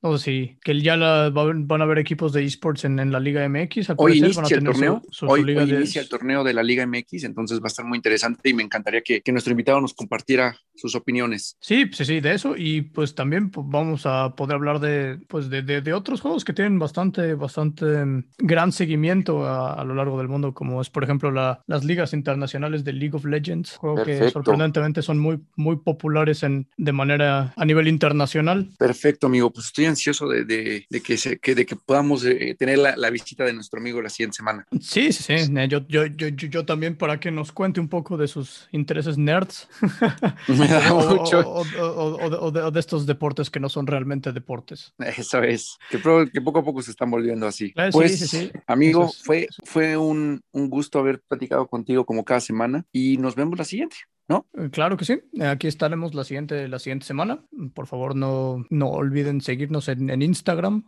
No 0.02 0.18
sé 0.18 0.24
si 0.24 0.58
que 0.64 0.80
ya 0.82 0.98
van 0.98 1.82
a 1.82 1.84
haber 1.84 1.98
equipos 1.98 2.34
de 2.34 2.44
esports 2.44 2.86
en, 2.86 3.12
la 3.12 3.20
Liga 3.20 3.48
MX. 3.48 3.92
Hoy 3.98 4.18
inicia 4.18 4.58
el 4.58 4.64
torneo. 4.64 5.02
hoy, 5.22 5.42
inicia 5.42 6.02
el 6.02 6.10
torneo 6.10 6.44
de 6.44 6.54
la 6.54 6.62
Liga 6.62 6.86
MX, 6.86 7.24
entonces 7.24 7.60
va 7.60 7.66
a 7.66 7.68
estar 7.68 7.86
muy 7.86 7.98
interesante 7.98 8.50
y 8.50 8.54
me 8.54 8.64
encantaría 8.64 9.02
que, 9.02 9.22
nuestro 9.32 9.52
invitado 9.52 9.82
nos 9.82 9.94
compartiera 9.94 10.56
sus 10.76 10.94
opiniones. 10.96 11.58
Sí, 11.60 11.90
sí, 11.92 12.06
sí, 12.06 12.20
de 12.20 12.34
eso. 12.34 12.56
Y 12.56 12.82
pues 12.82 13.16
también 13.16 13.50
pues, 13.50 13.66
vamos 13.68 14.06
a 14.06 14.36
poder 14.36 14.56
hablar 14.56 14.80
de, 14.80 15.20
pues, 15.28 15.50
de, 15.50 15.94
otros 15.94 16.22
juegos 16.22 16.46
que 16.46 16.54
tienen 16.54 16.80
bastante, 16.80 17.34
bastante 17.36 17.86
mm, 17.86 18.26
gran 18.38 18.72
seguimiento 18.72 19.48
a, 19.48 19.84
lo 19.84 19.96
largo 19.96 20.18
del 20.18 20.28
mundo, 20.28 20.54
como 20.54 20.82
es, 20.82 20.90
por 20.90 21.04
ejemplo, 21.04 21.32
las 21.32 21.84
ligas 21.84 22.14
internacionales 22.14 22.84
de 22.84 22.94
League 22.94 23.16
of 23.16 23.26
Legends, 23.26 23.78
juego 23.78 24.04
que 24.04 24.30
sorprendentemente 24.30 25.02
son 25.02 25.20
muy, 25.20 25.40
muy 25.56 25.78
populares 25.78 26.44
en, 26.44 26.68
de 26.78 26.92
manera 26.92 27.54
a 27.56 27.66
nivel 27.66 27.88
internacional. 27.88 28.70
Perfecto, 28.78 29.28
amigo. 29.28 29.52
Pues 29.52 29.73
estoy 29.74 29.86
ansioso 29.86 30.28
de, 30.28 30.46
de, 30.46 31.02
que, 31.02 31.18
se, 31.18 31.40
que, 31.40 31.56
de 31.56 31.66
que 31.66 31.76
podamos 31.76 32.24
eh, 32.26 32.56
tener 32.60 32.78
la, 32.78 32.96
la, 32.96 33.10
visita 33.10 33.44
de 33.44 33.54
nuestro 33.54 33.80
amigo 33.80 34.04
la 34.04 34.10
siguiente 34.10 34.36
semana. 34.36 34.68
Sí, 34.80 35.12
sí, 35.12 35.40
sí. 35.40 35.52
Yo, 35.68 35.80
yo, 35.88 36.06
yo, 36.06 36.28
yo, 36.28 36.64
también 36.64 36.96
para 36.96 37.20
que 37.20 37.32
nos 37.32 37.52
cuente 37.52 37.80
un 37.80 37.90
poco 37.90 38.16
de 38.16 38.28
sus 38.28 38.70
intereses 38.72 39.18
nerds. 39.18 39.68
Me 40.48 40.68
da 40.68 40.94
o, 40.94 41.16
mucho. 41.16 41.40
O, 41.50 42.52
de, 42.52 42.70
de, 42.70 42.80
estos 42.80 43.08
deportes 43.08 43.50
que 43.50 43.60
no 43.60 43.68
son 43.68 43.88
realmente 43.88 44.32
deportes. 44.32 44.94
Eso 45.00 45.42
es. 45.42 45.80
Que, 45.90 46.00
que 46.32 46.42
poco 46.42 46.60
a 46.60 46.64
poco 46.64 46.84
se 46.84 46.92
están 46.92 47.10
volviendo 47.10 47.48
así. 47.48 47.74
pues, 47.92 48.20
sí, 48.20 48.28
sí, 48.28 48.52
amigo, 48.68 49.12
fue, 49.24 49.48
fue 49.64 49.98
un, 49.98 50.44
un 50.52 50.70
gusto 50.70 51.00
haber 51.00 51.20
platicado 51.28 51.68
contigo 51.68 52.06
como 52.06 52.24
cada 52.24 52.42
semana 52.42 52.86
y 52.92 53.18
nos 53.18 53.34
vemos 53.34 53.58
la 53.58 53.66
siguiente. 53.66 53.96
¿No? 54.28 54.48
Eh, 54.54 54.70
claro 54.72 54.98
que 54.98 55.06
sí. 55.06 55.22
Aquí 55.42 55.68
estaremos 55.68 56.14
la 56.14 56.24
siguiente, 56.24 56.68
la 56.68 56.80
siguiente 56.80 57.06
semana. 57.06 57.44
Por 57.74 57.88
favor, 57.88 58.16
no, 58.16 58.66
no 58.70 58.90
olviden 58.90 59.42
seguirnos 59.42 59.88
en, 59.90 60.22
Instagram. 60.22 60.84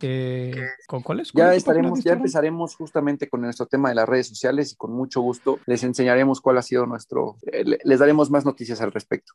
¿Con 0.86 1.02
cuáles? 1.02 1.32
Ya 1.34 1.54
estaremos, 1.54 2.02
ya 2.02 2.14
empezaremos 2.14 2.74
justamente 2.76 3.28
con 3.28 3.42
nuestro 3.42 3.66
tema 3.66 3.90
de 3.90 3.96
las 3.96 4.08
redes 4.08 4.28
sociales 4.28 4.72
y 4.72 4.76
con 4.76 4.92
mucho 4.92 5.20
gusto 5.20 5.60
les 5.66 5.82
enseñaremos 5.84 6.40
cuál 6.40 6.58
ha 6.58 6.62
sido 6.62 6.86
nuestro, 6.86 7.36
eh, 7.52 7.64
les 7.82 7.98
daremos 7.98 8.30
más 8.30 8.44
noticias 8.44 8.80
al 8.80 8.92
respecto. 8.92 9.34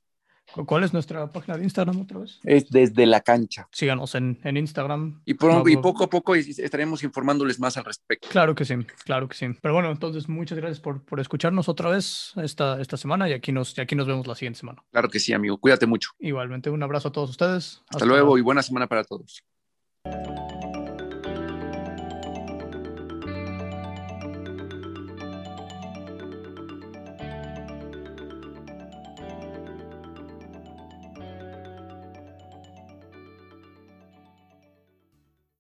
¿Cuál 0.66 0.84
es 0.84 0.94
nuestra 0.94 1.32
página 1.32 1.58
de 1.58 1.64
Instagram 1.64 2.02
otra 2.02 2.20
vez? 2.20 2.40
Es 2.44 2.70
desde 2.70 3.06
la 3.06 3.22
cancha. 3.22 3.68
Síganos 3.72 4.16
en, 4.16 4.40
en 4.44 4.58
Instagram. 4.58 5.22
Y, 5.26 5.32
y, 5.32 5.78
poco 5.78 6.04
a 6.04 6.10
poco 6.10 6.36
estaremos 6.36 7.04
informándoles 7.04 7.60
más 7.60 7.78
al 7.78 7.86
respecto. 7.86 8.28
Claro 8.30 8.56
que 8.56 8.66
sí, 8.66 8.76
claro 9.06 9.28
que 9.28 9.36
sí. 9.36 9.48
Pero 9.62 9.74
bueno, 9.74 9.92
entonces 9.92 10.30
muchas 10.30 10.58
gracias 10.58 10.80
por, 10.80 11.04
por 11.04 11.20
escucharnos 11.20 11.70
otra 11.70 11.90
vez 11.90 12.34
esta, 12.38 12.82
esta 12.82 12.98
semana 12.98 13.30
y 13.30 13.34
aquí 13.34 13.52
nos, 13.52 13.78
y 13.78 13.82
aquí 13.82 13.96
nos 13.96 14.08
vemos 14.08 14.28
la 14.28 14.36
siguiente 14.36 14.60
semana. 14.60 14.84
Claro 14.92 15.10
que 15.10 15.20
sí, 15.20 15.34
amigo. 15.34 15.58
Cuídate 15.58 15.86
mucho. 15.86 16.12
Igualmente, 16.20 16.70
un 16.70 16.84
abrazo 16.84 17.10
a 17.10 17.12
todos 17.12 17.30
ustedes. 17.30 17.82
Hasta, 17.90 18.06
luego 18.06 18.38
y 18.38 18.42
buena 18.42 18.62
semana 18.64 18.88
para 18.88 19.04
todos. 19.04 19.44